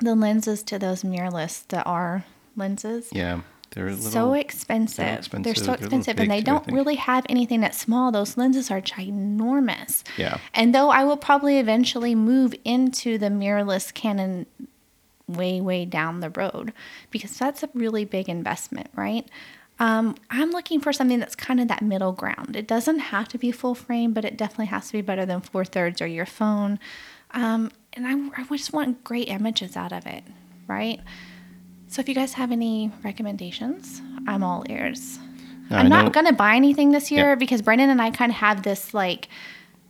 the 0.00 0.14
lenses 0.14 0.62
to 0.64 0.78
those 0.78 1.02
mirrorless 1.02 1.66
that 1.68 1.86
are 1.86 2.24
lenses. 2.56 3.08
Yeah. 3.12 3.40
They're 3.72 3.90
little, 3.90 4.10
so 4.10 4.32
expensive. 4.32 5.04
They're, 5.04 5.18
expensive. 5.18 5.44
they're 5.44 5.64
so 5.64 5.72
expensive, 5.74 6.16
they're 6.16 6.24
and 6.24 6.32
they 6.32 6.40
don't 6.40 6.66
really 6.72 6.96
have 6.96 7.24
anything 7.28 7.60
that's 7.60 7.78
small. 7.78 8.10
Those 8.10 8.36
lenses 8.36 8.68
are 8.68 8.80
ginormous. 8.80 10.02
Yeah. 10.16 10.38
And 10.54 10.74
though 10.74 10.90
I 10.90 11.04
will 11.04 11.16
probably 11.16 11.58
eventually 11.58 12.16
move 12.16 12.52
into 12.64 13.16
the 13.16 13.26
mirrorless 13.28 13.94
Canon 13.94 14.46
way, 15.28 15.60
way 15.60 15.84
down 15.84 16.18
the 16.18 16.30
road, 16.30 16.72
because 17.12 17.38
that's 17.38 17.62
a 17.62 17.70
really 17.72 18.04
big 18.04 18.28
investment, 18.28 18.90
right? 18.96 19.28
Um, 19.80 20.14
I'm 20.28 20.50
looking 20.50 20.78
for 20.78 20.92
something 20.92 21.18
that's 21.18 21.34
kind 21.34 21.58
of 21.58 21.68
that 21.68 21.80
middle 21.80 22.12
ground. 22.12 22.54
It 22.54 22.68
doesn't 22.68 22.98
have 22.98 23.28
to 23.28 23.38
be 23.38 23.50
full 23.50 23.74
frame, 23.74 24.12
but 24.12 24.26
it 24.26 24.36
definitely 24.36 24.66
has 24.66 24.88
to 24.88 24.92
be 24.92 25.00
better 25.00 25.24
than 25.24 25.40
four 25.40 25.64
thirds 25.64 26.02
or 26.02 26.06
your 26.06 26.26
phone. 26.26 26.78
Um, 27.30 27.72
and 27.94 28.06
I, 28.06 28.42
I 28.42 28.44
just 28.56 28.74
want 28.74 29.02
great 29.04 29.28
images 29.28 29.76
out 29.78 29.92
of 29.92 30.06
it, 30.06 30.22
right? 30.66 31.00
So 31.88 32.00
if 32.00 32.08
you 32.08 32.14
guys 32.14 32.34
have 32.34 32.52
any 32.52 32.92
recommendations, 33.02 34.02
I'm 34.28 34.44
all 34.44 34.64
ears. 34.68 35.18
I'm 35.70 35.88
not 35.88 36.12
going 36.12 36.26
to 36.26 36.32
buy 36.32 36.56
anything 36.56 36.90
this 36.90 37.10
year 37.10 37.30
yeah. 37.30 37.34
because 37.36 37.62
Brandon 37.62 37.90
and 37.90 38.02
I 38.02 38.10
kind 38.10 38.30
of 38.30 38.36
have 38.36 38.64
this 38.64 38.92
like, 38.92 39.28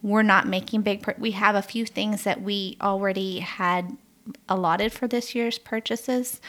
we're 0.03 0.23
not 0.23 0.47
making 0.47 0.83
big, 0.83 1.15
we 1.19 1.33
have 1.33 1.55
a 1.55 1.63
few 1.63 1.85
things 1.85 2.23
that 2.23 2.43
we 2.43 2.77
already 2.81 3.41
had 3.41 3.97
allotted 4.49 4.93
for 4.93 5.09
this 5.09 5.35
year's 5.35 5.59
purchases. 5.59 6.41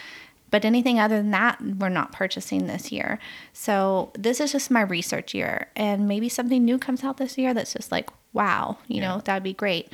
But 0.52 0.66
anything 0.66 1.00
other 1.00 1.16
than 1.16 1.30
that, 1.30 1.60
we're 1.62 1.88
not 1.88 2.12
purchasing 2.12 2.66
this 2.66 2.92
year. 2.92 3.18
So 3.54 4.12
this 4.14 4.38
is 4.38 4.52
just 4.52 4.70
my 4.70 4.82
research 4.82 5.34
year. 5.34 5.68
And 5.74 6.06
maybe 6.06 6.28
something 6.28 6.62
new 6.62 6.78
comes 6.78 7.02
out 7.02 7.16
this 7.16 7.38
year 7.38 7.54
that's 7.54 7.72
just 7.72 7.90
like, 7.90 8.10
wow, 8.34 8.76
you 8.86 9.00
yeah. 9.00 9.08
know, 9.08 9.22
that'd 9.24 9.42
be 9.42 9.54
great. 9.54 9.90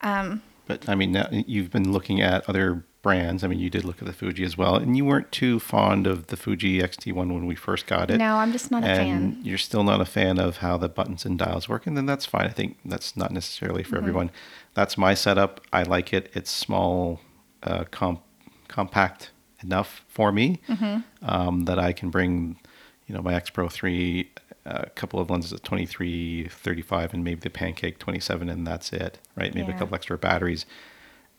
Um, 0.00 0.42
but 0.66 0.88
I 0.88 0.96
mean, 0.96 1.44
you've 1.46 1.70
been 1.70 1.92
looking 1.92 2.20
at 2.20 2.46
other 2.48 2.84
brands. 3.02 3.44
I 3.44 3.46
mean, 3.46 3.60
you 3.60 3.70
did 3.70 3.84
look 3.84 4.02
at 4.02 4.06
the 4.06 4.12
Fuji 4.12 4.42
as 4.42 4.58
well, 4.58 4.74
and 4.74 4.96
you 4.96 5.04
weren't 5.04 5.30
too 5.30 5.60
fond 5.60 6.08
of 6.08 6.26
the 6.26 6.36
Fuji 6.36 6.82
X-T1 6.82 7.14
when 7.14 7.46
we 7.46 7.54
first 7.54 7.86
got 7.86 8.10
it. 8.10 8.18
No, 8.18 8.34
I'm 8.34 8.50
just 8.50 8.72
not 8.72 8.82
a 8.82 8.88
and 8.88 8.98
fan. 8.98 9.40
You're 9.44 9.58
still 9.58 9.84
not 9.84 10.00
a 10.00 10.04
fan 10.04 10.40
of 10.40 10.56
how 10.56 10.76
the 10.76 10.88
buttons 10.88 11.24
and 11.24 11.38
dials 11.38 11.68
work, 11.68 11.86
and 11.86 11.96
then 11.96 12.06
that's 12.06 12.26
fine. 12.26 12.46
I 12.46 12.50
think 12.50 12.78
that's 12.84 13.16
not 13.16 13.30
necessarily 13.30 13.84
for 13.84 13.90
mm-hmm. 13.90 14.04
everyone. 14.04 14.30
That's 14.74 14.98
my 14.98 15.14
setup. 15.14 15.60
I 15.72 15.84
like 15.84 16.12
it. 16.12 16.30
It's 16.34 16.50
small, 16.50 17.20
uh, 17.62 17.84
comp- 17.92 18.24
compact 18.66 19.30
enough 19.62 20.04
for 20.08 20.32
me 20.32 20.60
mm-hmm. 20.68 21.00
um, 21.22 21.64
that 21.64 21.78
I 21.78 21.92
can 21.92 22.10
bring, 22.10 22.58
you 23.06 23.14
know, 23.14 23.22
my 23.22 23.34
X 23.34 23.50
Pro 23.50 23.68
3, 23.68 24.30
a 24.64 24.90
couple 24.90 25.20
of 25.20 25.30
lenses 25.30 25.52
at 25.52 25.64
23, 25.64 26.48
35, 26.48 27.14
and 27.14 27.24
maybe 27.24 27.40
the 27.40 27.50
Pancake 27.50 27.98
27, 27.98 28.48
and 28.48 28.66
that's 28.66 28.92
it, 28.92 29.18
right? 29.36 29.54
Maybe 29.54 29.68
yeah. 29.68 29.76
a 29.76 29.78
couple 29.78 29.94
extra 29.94 30.18
batteries. 30.18 30.66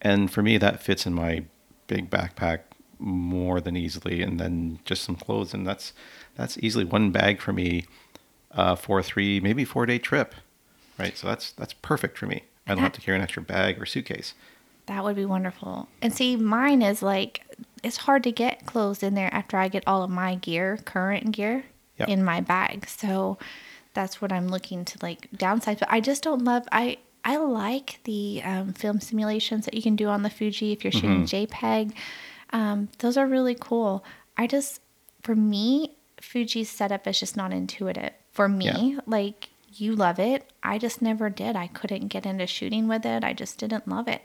And 0.02 0.32
for 0.32 0.42
me, 0.42 0.58
that 0.58 0.82
fits 0.82 1.06
in 1.06 1.14
my 1.14 1.46
big 1.88 2.10
backpack 2.10 2.62
more 3.00 3.60
than 3.62 3.76
easily, 3.76 4.22
and 4.22 4.40
then 4.40 4.80
just 4.86 5.04
some 5.04 5.16
clothes, 5.16 5.54
and 5.54 5.66
that's 5.66 5.94
that's 6.36 6.58
easily 6.60 6.86
one 6.86 7.12
bag 7.12 7.42
for 7.42 7.52
me 7.52 7.86
uh, 8.52 8.76
for 8.76 9.00
a 9.00 9.04
three, 9.04 9.40
maybe 9.40 9.66
four 9.66 9.86
day 9.86 10.00
trip, 10.00 10.36
right? 10.98 11.18
So 11.18 11.28
that's 11.28 11.52
that's 11.52 11.74
perfect 11.74 12.18
for 12.18 12.26
me. 12.26 12.44
I 12.68 12.76
don't 12.76 12.84
have 12.84 12.94
to 12.94 13.02
carry 13.02 13.18
an 13.18 13.24
extra 13.24 13.42
bag 13.42 13.82
or 13.82 13.86
suitcase. 13.86 14.34
That 14.86 15.04
would 15.04 15.16
be 15.16 15.26
wonderful. 15.26 15.88
And 16.02 16.14
see, 16.14 16.36
mine 16.36 16.82
is 16.82 17.02
like 17.02 17.44
it's 17.84 17.98
hard 17.98 18.24
to 18.24 18.32
get 18.32 18.66
clothes 18.66 19.04
in 19.04 19.14
there 19.14 19.34
after 19.34 19.58
I 19.58 19.68
get 19.68 19.84
all 19.88 20.04
of 20.04 20.10
my 20.10 20.36
gear, 20.36 20.78
current 20.86 21.32
gear, 21.32 21.66
yep. 21.98 22.10
in 22.10 22.24
my 22.24 22.42
bag. 22.42 22.88
So 22.88 23.38
that's 23.94 24.22
what 24.22 24.32
I'm 24.32 24.48
looking 24.48 24.86
to 24.86 24.98
like 25.02 25.30
downsize. 25.32 25.80
But 25.80 25.92
I 25.92 26.00
just 26.00 26.24
don't 26.24 26.44
love 26.44 26.68
I 26.72 26.98
I 27.24 27.38
like 27.38 28.00
the 28.04 28.42
um, 28.44 28.74
film 28.74 29.00
simulations 29.00 29.66
that 29.66 29.74
you 29.74 29.82
can 29.82 29.96
do 29.96 30.08
on 30.08 30.24
the 30.24 30.30
Fuji 30.30 30.72
if 30.72 30.84
you're 30.84 30.92
shooting 30.92 31.26
mm-hmm. 31.26 31.54
JPEG. 31.54 31.94
Um, 32.52 32.90
those 33.00 33.18
are 33.18 33.28
really 33.28 33.56
cool. 33.60 34.04
I 34.38 34.48
just, 34.48 34.82
for 35.24 35.36
me, 35.36 35.96
Fuji's 36.20 36.70
setup 36.70 37.08
is 37.08 37.20
just 37.20 37.38
not 37.38 37.54
intuitive. 37.54 38.12
For 38.32 38.48
me, 38.48 38.94
yeah. 38.94 39.00
like 39.06 39.50
you 39.74 39.96
love 39.96 40.20
it. 40.20 40.50
I 40.64 40.78
just 40.78 41.02
never 41.02 41.30
did. 41.30 41.56
I 41.56 41.68
couldn't 41.68 42.08
get 42.08 42.26
into 42.26 42.48
shooting 42.48 42.88
with 42.88 43.06
it. 43.06 43.24
I 43.24 43.34
just 43.34 43.58
didn't 43.58 43.88
love 43.88 44.08
it. 44.08 44.22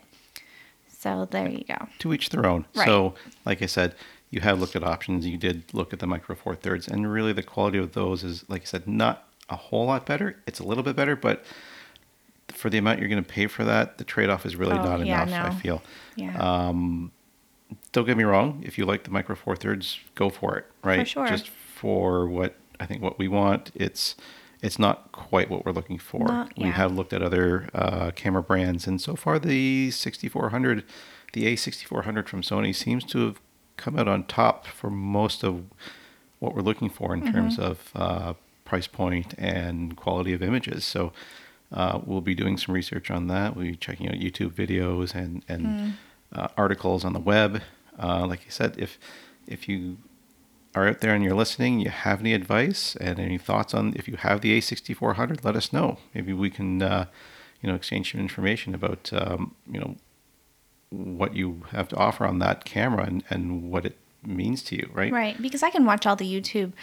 So 0.99 1.27
there 1.29 1.47
you 1.47 1.63
go. 1.63 1.87
To 1.99 2.13
each 2.13 2.29
their 2.29 2.45
own. 2.45 2.65
Right. 2.75 2.87
So, 2.87 3.13
like 3.45 3.61
I 3.61 3.67
said, 3.67 3.93
you 4.31 4.41
have 4.41 4.59
looked 4.59 4.75
at 4.75 4.83
options. 4.83 5.27
You 5.27 5.37
did 5.37 5.63
look 5.73 5.93
at 5.93 5.99
the 5.99 6.07
micro 6.07 6.35
four 6.35 6.55
thirds, 6.55 6.87
and 6.87 7.11
really 7.11 7.33
the 7.33 7.43
quality 7.43 7.77
of 7.77 7.93
those 7.93 8.23
is, 8.23 8.43
like 8.49 8.63
I 8.63 8.65
said, 8.65 8.87
not 8.87 9.27
a 9.49 9.55
whole 9.55 9.85
lot 9.85 10.05
better. 10.05 10.37
It's 10.47 10.59
a 10.59 10.63
little 10.63 10.83
bit 10.83 10.95
better, 10.95 11.15
but 11.15 11.45
for 12.49 12.69
the 12.69 12.77
amount 12.77 12.99
you're 12.99 13.09
going 13.09 13.23
to 13.23 13.29
pay 13.29 13.47
for 13.47 13.63
that, 13.63 13.99
the 13.99 14.03
trade 14.03 14.29
off 14.29 14.45
is 14.45 14.55
really 14.55 14.77
oh, 14.77 14.83
not 14.83 15.05
yeah, 15.05 15.23
enough. 15.23 15.29
No. 15.29 15.57
I 15.57 15.61
feel. 15.61 15.81
Yeah. 16.15 16.37
Um, 16.37 17.11
don't 17.91 18.05
get 18.05 18.17
me 18.17 18.23
wrong. 18.23 18.63
If 18.65 18.77
you 18.77 18.85
like 18.85 19.03
the 19.03 19.11
micro 19.11 19.35
four 19.35 19.55
thirds, 19.55 19.99
go 20.15 20.29
for 20.29 20.57
it. 20.57 20.65
Right. 20.83 21.01
For 21.01 21.05
sure. 21.05 21.27
Just 21.27 21.49
for 21.49 22.27
what 22.27 22.55
I 22.79 22.85
think 22.85 23.03
what 23.03 23.19
we 23.19 23.27
want, 23.27 23.71
it's 23.75 24.15
it's 24.61 24.79
not 24.79 25.11
quite 25.11 25.49
what 25.49 25.65
we're 25.65 25.71
looking 25.71 25.99
for. 25.99 26.25
Not, 26.25 26.53
yeah. 26.55 26.65
We 26.65 26.71
have 26.71 26.95
looked 26.95 27.13
at 27.13 27.21
other 27.21 27.69
uh, 27.73 28.11
camera 28.11 28.43
brands, 28.43 28.87
and 28.87 28.99
so 28.99 29.15
far 29.15 29.39
the 29.39 29.91
6400, 29.91 30.83
the 31.33 31.45
A6400 31.45 32.27
from 32.27 32.41
Sony 32.41 32.73
seems 32.73 33.03
to 33.05 33.25
have 33.25 33.39
come 33.75 33.97
out 33.97 34.07
on 34.07 34.23
top 34.23 34.65
for 34.65 34.89
most 34.89 35.43
of 35.43 35.65
what 36.39 36.55
we're 36.55 36.61
looking 36.61 36.89
for 36.89 37.13
in 37.13 37.21
mm-hmm. 37.21 37.33
terms 37.33 37.59
of 37.59 37.91
uh, 37.95 38.33
price 38.65 38.87
point 38.87 39.33
and 39.37 39.95
quality 39.95 40.33
of 40.33 40.41
images. 40.41 40.83
So 40.85 41.13
uh, 41.71 41.99
we'll 42.05 42.21
be 42.21 42.35
doing 42.35 42.57
some 42.57 42.73
research 42.73 43.11
on 43.11 43.27
that. 43.27 43.55
We'll 43.55 43.67
be 43.67 43.75
checking 43.75 44.07
out 44.07 44.15
YouTube 44.15 44.51
videos 44.51 45.13
and 45.15 45.43
and 45.47 45.65
mm. 45.65 45.93
uh, 46.33 46.47
articles 46.57 47.03
on 47.03 47.13
the 47.13 47.19
web. 47.19 47.61
Uh, 48.01 48.25
like 48.27 48.41
I 48.45 48.49
said, 48.49 48.75
if 48.77 48.97
if 49.47 49.67
you 49.67 49.97
are 50.77 50.87
out 50.87 51.01
there 51.01 51.13
and 51.13 51.23
you're 51.23 51.35
listening, 51.35 51.79
you 51.79 51.89
have 51.89 52.19
any 52.19 52.33
advice 52.33 52.95
and 52.97 53.19
any 53.19 53.37
thoughts 53.37 53.73
on 53.73 53.93
if 53.95 54.07
you 54.07 54.15
have 54.17 54.41
the 54.41 54.57
A6400, 54.57 55.43
let 55.43 55.55
us 55.55 55.73
know. 55.73 55.97
Maybe 56.13 56.33
we 56.33 56.49
can 56.49 56.81
uh, 56.81 57.05
you 57.61 57.69
know 57.69 57.75
exchange 57.75 58.11
some 58.11 58.21
information 58.21 58.75
about 58.75 59.11
um, 59.13 59.55
you 59.69 59.79
know 59.79 59.95
what 60.89 61.35
you 61.35 61.63
have 61.71 61.87
to 61.89 61.95
offer 61.97 62.25
on 62.25 62.39
that 62.39 62.63
camera 62.63 63.03
and, 63.03 63.23
and 63.29 63.69
what 63.69 63.85
it 63.85 63.97
means 64.25 64.63
to 64.63 64.75
you, 64.75 64.89
right? 64.93 65.11
Right, 65.11 65.41
because 65.41 65.63
I 65.63 65.69
can 65.69 65.85
watch 65.85 66.05
all 66.05 66.15
the 66.15 66.25
YouTube 66.25 66.73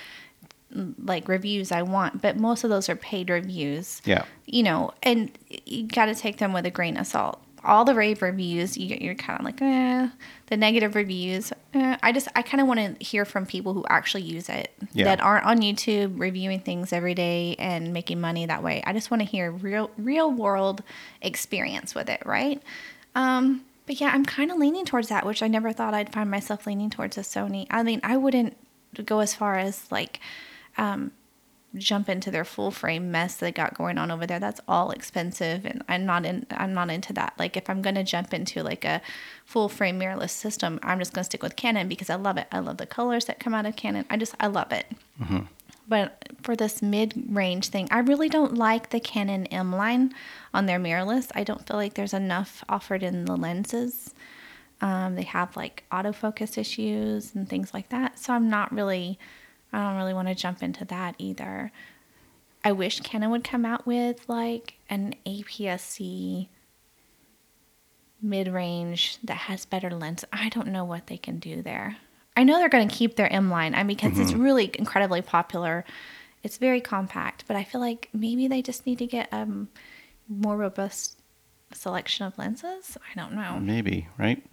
like 0.98 1.28
reviews 1.28 1.70
I 1.70 1.82
want, 1.82 2.20
but 2.20 2.36
most 2.36 2.64
of 2.64 2.70
those 2.70 2.88
are 2.88 2.96
paid 2.96 3.30
reviews. 3.30 4.02
Yeah. 4.04 4.24
You 4.46 4.64
know, 4.64 4.92
and 5.02 5.30
you 5.66 5.86
got 5.86 6.06
to 6.06 6.14
take 6.14 6.38
them 6.38 6.52
with 6.52 6.66
a 6.66 6.70
grain 6.70 6.96
of 6.96 7.06
salt. 7.06 7.40
All 7.64 7.84
the 7.84 7.94
rave 7.94 8.22
reviews, 8.22 8.76
you, 8.76 8.96
you're 9.00 9.14
kind 9.14 9.38
of 9.38 9.44
like, 9.44 9.60
eh. 9.60 10.08
The 10.46 10.56
negative 10.56 10.94
reviews, 10.94 11.52
eh. 11.72 11.96
I 12.02 12.12
just, 12.12 12.28
I 12.36 12.42
kind 12.42 12.60
of 12.60 12.66
want 12.66 12.80
to 12.80 13.04
hear 13.04 13.24
from 13.24 13.46
people 13.46 13.74
who 13.74 13.84
actually 13.88 14.22
use 14.22 14.48
it 14.48 14.72
yeah. 14.92 15.04
that 15.04 15.20
aren't 15.20 15.46
on 15.46 15.58
YouTube 15.58 16.18
reviewing 16.18 16.60
things 16.60 16.92
every 16.92 17.14
day 17.14 17.56
and 17.58 17.92
making 17.92 18.20
money 18.20 18.46
that 18.46 18.62
way. 18.62 18.82
I 18.86 18.92
just 18.92 19.10
want 19.10 19.22
to 19.22 19.26
hear 19.26 19.50
real, 19.50 19.90
real 19.96 20.30
world 20.30 20.82
experience 21.22 21.94
with 21.94 22.08
it, 22.08 22.22
right? 22.26 22.62
Um, 23.14 23.64
but 23.86 24.00
yeah, 24.00 24.10
I'm 24.12 24.24
kind 24.24 24.50
of 24.50 24.58
leaning 24.58 24.84
towards 24.84 25.08
that, 25.08 25.26
which 25.26 25.42
I 25.42 25.48
never 25.48 25.72
thought 25.72 25.94
I'd 25.94 26.12
find 26.12 26.30
myself 26.30 26.66
leaning 26.66 26.90
towards 26.90 27.18
a 27.18 27.20
Sony. 27.20 27.66
I 27.70 27.82
mean, 27.82 28.00
I 28.02 28.16
wouldn't 28.16 28.56
go 29.04 29.20
as 29.20 29.34
far 29.34 29.58
as 29.58 29.90
like, 29.90 30.20
um, 30.78 31.12
jump 31.76 32.08
into 32.08 32.30
their 32.30 32.44
full 32.44 32.70
frame 32.70 33.10
mess 33.10 33.36
they 33.36 33.52
got 33.52 33.74
going 33.74 33.98
on 33.98 34.10
over 34.10 34.26
there. 34.26 34.40
That's 34.40 34.60
all 34.68 34.90
expensive, 34.90 35.64
and 35.64 35.82
I'm 35.88 36.06
not 36.06 36.24
in. 36.24 36.46
I'm 36.50 36.74
not 36.74 36.90
into 36.90 37.12
that. 37.14 37.34
Like 37.38 37.56
if 37.56 37.68
I'm 37.68 37.82
gonna 37.82 38.04
jump 38.04 38.32
into 38.32 38.62
like 38.62 38.84
a 38.84 39.00
full 39.44 39.68
frame 39.68 39.98
mirrorless 39.98 40.30
system, 40.30 40.78
I'm 40.82 40.98
just 40.98 41.12
gonna 41.12 41.24
stick 41.24 41.42
with 41.42 41.56
Canon 41.56 41.88
because 41.88 42.10
I 42.10 42.16
love 42.16 42.36
it. 42.36 42.46
I 42.52 42.60
love 42.60 42.78
the 42.78 42.86
colors 42.86 43.26
that 43.26 43.40
come 43.40 43.54
out 43.54 43.66
of 43.66 43.76
Canon. 43.76 44.04
I 44.10 44.16
just 44.16 44.34
I 44.40 44.46
love 44.46 44.72
it. 44.72 44.86
Mm-hmm. 45.20 45.40
But 45.86 46.28
for 46.42 46.56
this 46.56 46.80
mid-range 46.80 47.68
thing, 47.68 47.88
I 47.90 47.98
really 47.98 48.30
don't 48.30 48.54
like 48.54 48.88
the 48.90 49.00
Canon 49.00 49.46
M 49.48 49.70
line 49.72 50.14
on 50.54 50.66
their 50.66 50.78
mirrorless. 50.78 51.30
I 51.34 51.44
don't 51.44 51.66
feel 51.66 51.76
like 51.76 51.94
there's 51.94 52.14
enough 52.14 52.64
offered 52.68 53.02
in 53.02 53.26
the 53.26 53.36
lenses. 53.36 54.14
Um, 54.80 55.14
they 55.14 55.22
have 55.22 55.56
like 55.56 55.84
autofocus 55.92 56.56
issues 56.58 57.34
and 57.34 57.48
things 57.48 57.74
like 57.74 57.90
that. 57.90 58.18
So 58.18 58.32
I'm 58.32 58.48
not 58.48 58.72
really, 58.72 59.18
I 59.74 59.88
don't 59.88 59.96
really 59.96 60.14
want 60.14 60.28
to 60.28 60.34
jump 60.34 60.62
into 60.62 60.84
that 60.86 61.16
either. 61.18 61.72
I 62.62 62.72
wish 62.72 63.00
Canon 63.00 63.30
would 63.30 63.44
come 63.44 63.66
out 63.66 63.86
with 63.86 64.26
like 64.28 64.74
an 64.88 65.14
APS-C 65.26 66.48
mid-range 68.22 69.18
that 69.22 69.36
has 69.36 69.66
better 69.66 69.90
lens. 69.90 70.24
I 70.32 70.48
don't 70.48 70.68
know 70.68 70.84
what 70.84 71.08
they 71.08 71.18
can 71.18 71.38
do 71.38 71.60
there. 71.60 71.96
I 72.36 72.44
know 72.44 72.58
they're 72.58 72.68
going 72.68 72.88
to 72.88 72.94
keep 72.94 73.16
their 73.16 73.32
M 73.32 73.50
line, 73.50 73.74
I 73.74 73.84
mean, 73.84 73.96
because 73.96 74.18
it's 74.18 74.32
really 74.32 74.70
incredibly 74.74 75.22
popular. 75.22 75.84
It's 76.42 76.58
very 76.58 76.80
compact, 76.80 77.44
but 77.46 77.56
I 77.56 77.64
feel 77.64 77.80
like 77.80 78.08
maybe 78.12 78.48
they 78.48 78.62
just 78.62 78.86
need 78.86 78.98
to 78.98 79.06
get 79.06 79.28
a 79.32 79.38
um, 79.38 79.68
more 80.28 80.56
robust 80.56 81.18
selection 81.72 82.26
of 82.26 82.36
lenses. 82.38 82.96
I 82.98 83.18
don't 83.18 83.34
know. 83.34 83.58
Maybe, 83.60 84.08
right? 84.18 84.44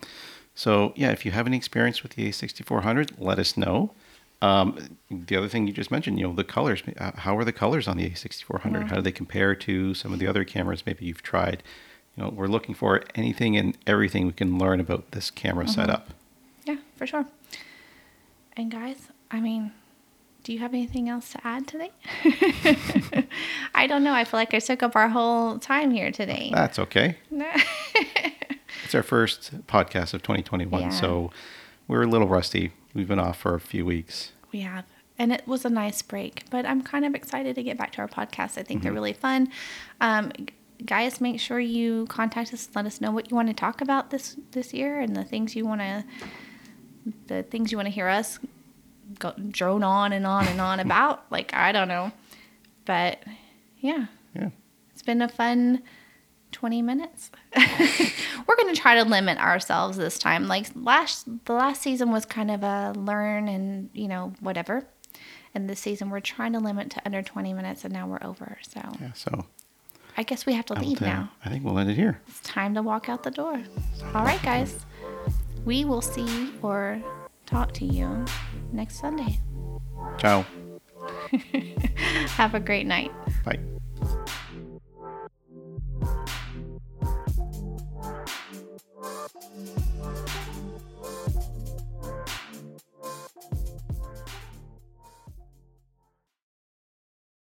So, 0.53 0.93
yeah, 0.95 1.11
if 1.11 1.25
you 1.25 1.31
have 1.31 1.47
any 1.47 1.57
experience 1.57 2.03
with 2.03 2.13
the 2.13 2.29
A6400, 2.29 3.13
let 3.17 3.39
us 3.39 3.57
know. 3.57 3.93
Um, 4.41 4.97
the 5.11 5.35
other 5.35 5.47
thing 5.47 5.67
you 5.67 5.73
just 5.73 5.91
mentioned, 5.91 6.17
you 6.19 6.27
know, 6.27 6.33
the 6.33 6.43
colors. 6.43 6.81
Uh, 6.97 7.11
how 7.15 7.37
are 7.37 7.45
the 7.45 7.51
colors 7.53 7.87
on 7.87 7.97
the 7.97 8.09
A6400? 8.09 8.71
Yeah. 8.73 8.87
How 8.87 8.95
do 8.95 9.01
they 9.01 9.11
compare 9.11 9.53
to 9.55 9.93
some 9.93 10.13
of 10.13 10.19
the 10.19 10.27
other 10.27 10.43
cameras 10.43 10.83
maybe 10.85 11.05
you've 11.05 11.21
tried? 11.21 11.61
You 12.17 12.23
know, 12.23 12.29
we're 12.29 12.47
looking 12.47 12.73
for 12.75 13.03
anything 13.15 13.55
and 13.55 13.77
everything 13.85 14.25
we 14.25 14.33
can 14.33 14.57
learn 14.57 14.79
about 14.79 15.11
this 15.11 15.29
camera 15.29 15.67
setup. 15.67 16.09
Yeah, 16.65 16.77
for 16.97 17.05
sure. 17.07 17.25
And 18.57 18.69
guys, 18.71 19.07
I 19.29 19.39
mean, 19.39 19.71
do 20.43 20.51
you 20.53 20.59
have 20.59 20.73
anything 20.73 21.07
else 21.07 21.31
to 21.33 21.47
add 21.47 21.67
today? 21.67 21.91
I 23.75 23.87
don't 23.87 24.03
know. 24.03 24.13
I 24.13 24.23
feel 24.25 24.39
like 24.39 24.53
I 24.53 24.59
took 24.59 24.83
up 24.83 24.95
our 24.95 25.07
whole 25.09 25.57
time 25.59 25.91
here 25.91 26.11
today. 26.11 26.49
That's 26.53 26.79
okay. 26.79 27.17
It's 28.83 28.95
our 28.95 29.03
first 29.03 29.65
podcast 29.67 30.13
of 30.13 30.21
2021, 30.23 30.81
Yeah. 30.81 30.89
so 30.89 31.31
we're 31.87 32.03
a 32.03 32.07
little 32.07 32.27
rusty. 32.27 32.71
We've 32.93 33.07
been 33.07 33.19
off 33.19 33.37
for 33.39 33.55
a 33.55 33.59
few 33.59 33.85
weeks. 33.85 34.31
we 34.51 34.61
have. 34.61 34.85
And 35.17 35.31
it 35.31 35.47
was 35.47 35.65
a 35.65 35.69
nice 35.69 36.01
break, 36.01 36.45
but 36.49 36.65
I'm 36.65 36.81
kind 36.81 37.05
of 37.05 37.13
excited 37.13 37.53
to 37.55 37.63
get 37.63 37.77
back 37.77 37.91
to 37.93 37.99
our 38.01 38.07
podcast. 38.07 38.57
I 38.57 38.63
think 38.63 38.81
they're 38.81 38.91
really 38.93 39.13
fun. 39.13 39.49
Um, 39.99 40.31
guys, 40.83 41.21
make 41.21 41.39
sure 41.39 41.59
you 41.59 42.07
contact 42.07 42.51
us. 42.53 42.69
Let 42.73 42.85
us 42.87 42.99
know 43.01 43.11
what 43.11 43.29
you 43.29 43.35
want 43.35 43.47
to 43.49 43.53
talk 43.53 43.81
about 43.81 44.09
this 44.09 44.35
this 44.51 44.73
year 44.73 44.99
and 44.99 45.15
the 45.15 45.23
things 45.23 45.55
you 45.55 45.65
want 45.65 45.81
to 45.81 46.03
the 47.27 47.43
things 47.43 47.71
you 47.71 47.77
want 47.77 47.85
to 47.87 47.91
hear 47.93 48.07
us 48.07 48.39
go, 49.19 49.33
drone 49.49 49.83
on 49.83 50.11
and 50.13 50.25
on 50.25 50.47
and 50.47 50.59
on 50.59 50.79
about. 50.87 51.23
Like 51.31 51.53
I 51.53 51.71
don't 51.71 51.87
know, 51.87 52.11
but 52.85 53.21
yeah, 53.79 54.05
Yeah. 54.35 54.49
it's 54.91 55.03
been 55.03 55.21
a 55.21 55.29
fun 55.29 55.83
20 56.51 56.81
minutes. 56.81 57.31
We're 57.57 58.55
going 58.55 58.73
to 58.73 58.79
try 58.79 58.95
to 58.95 59.03
limit 59.03 59.37
ourselves 59.37 59.97
this 59.97 60.17
time. 60.17 60.47
Like 60.47 60.67
last 60.75 61.27
the 61.45 61.53
last 61.53 61.81
season 61.81 62.11
was 62.11 62.25
kind 62.25 62.51
of 62.51 62.63
a 62.63 62.93
learn 62.97 63.47
and, 63.47 63.89
you 63.93 64.07
know, 64.07 64.33
whatever. 64.39 64.85
And 65.53 65.69
this 65.69 65.79
season 65.79 66.09
we're 66.09 66.21
trying 66.21 66.53
to 66.53 66.59
limit 66.59 66.89
to 66.91 67.01
under 67.05 67.21
20 67.21 67.53
minutes 67.53 67.83
and 67.83 67.93
now 67.93 68.07
we're 68.07 68.23
over. 68.23 68.57
So, 68.61 68.79
Yeah. 69.01 69.11
So 69.13 69.45
I 70.17 70.23
guess 70.23 70.45
we 70.45 70.53
have 70.53 70.65
to 70.67 70.75
I 70.77 70.81
leave 70.81 70.99
tell- 70.99 71.07
now. 71.07 71.31
I 71.45 71.49
think 71.49 71.63
we'll 71.63 71.77
end 71.79 71.89
it 71.89 71.95
here. 71.95 72.21
It's 72.27 72.39
time 72.41 72.73
to 72.75 72.81
walk 72.81 73.09
out 73.09 73.23
the 73.23 73.31
door. 73.31 73.61
All 74.13 74.23
right, 74.25 74.41
guys. 74.43 74.85
We 75.65 75.85
will 75.85 76.01
see 76.01 76.51
or 76.61 77.01
talk 77.45 77.71
to 77.73 77.85
you 77.85 78.25
next 78.71 78.99
Sunday. 78.99 79.39
Ciao. 80.17 80.45
Have 82.37 82.55
a 82.55 82.59
great 82.59 82.87
night. 82.87 83.11
Bye. 83.45 83.59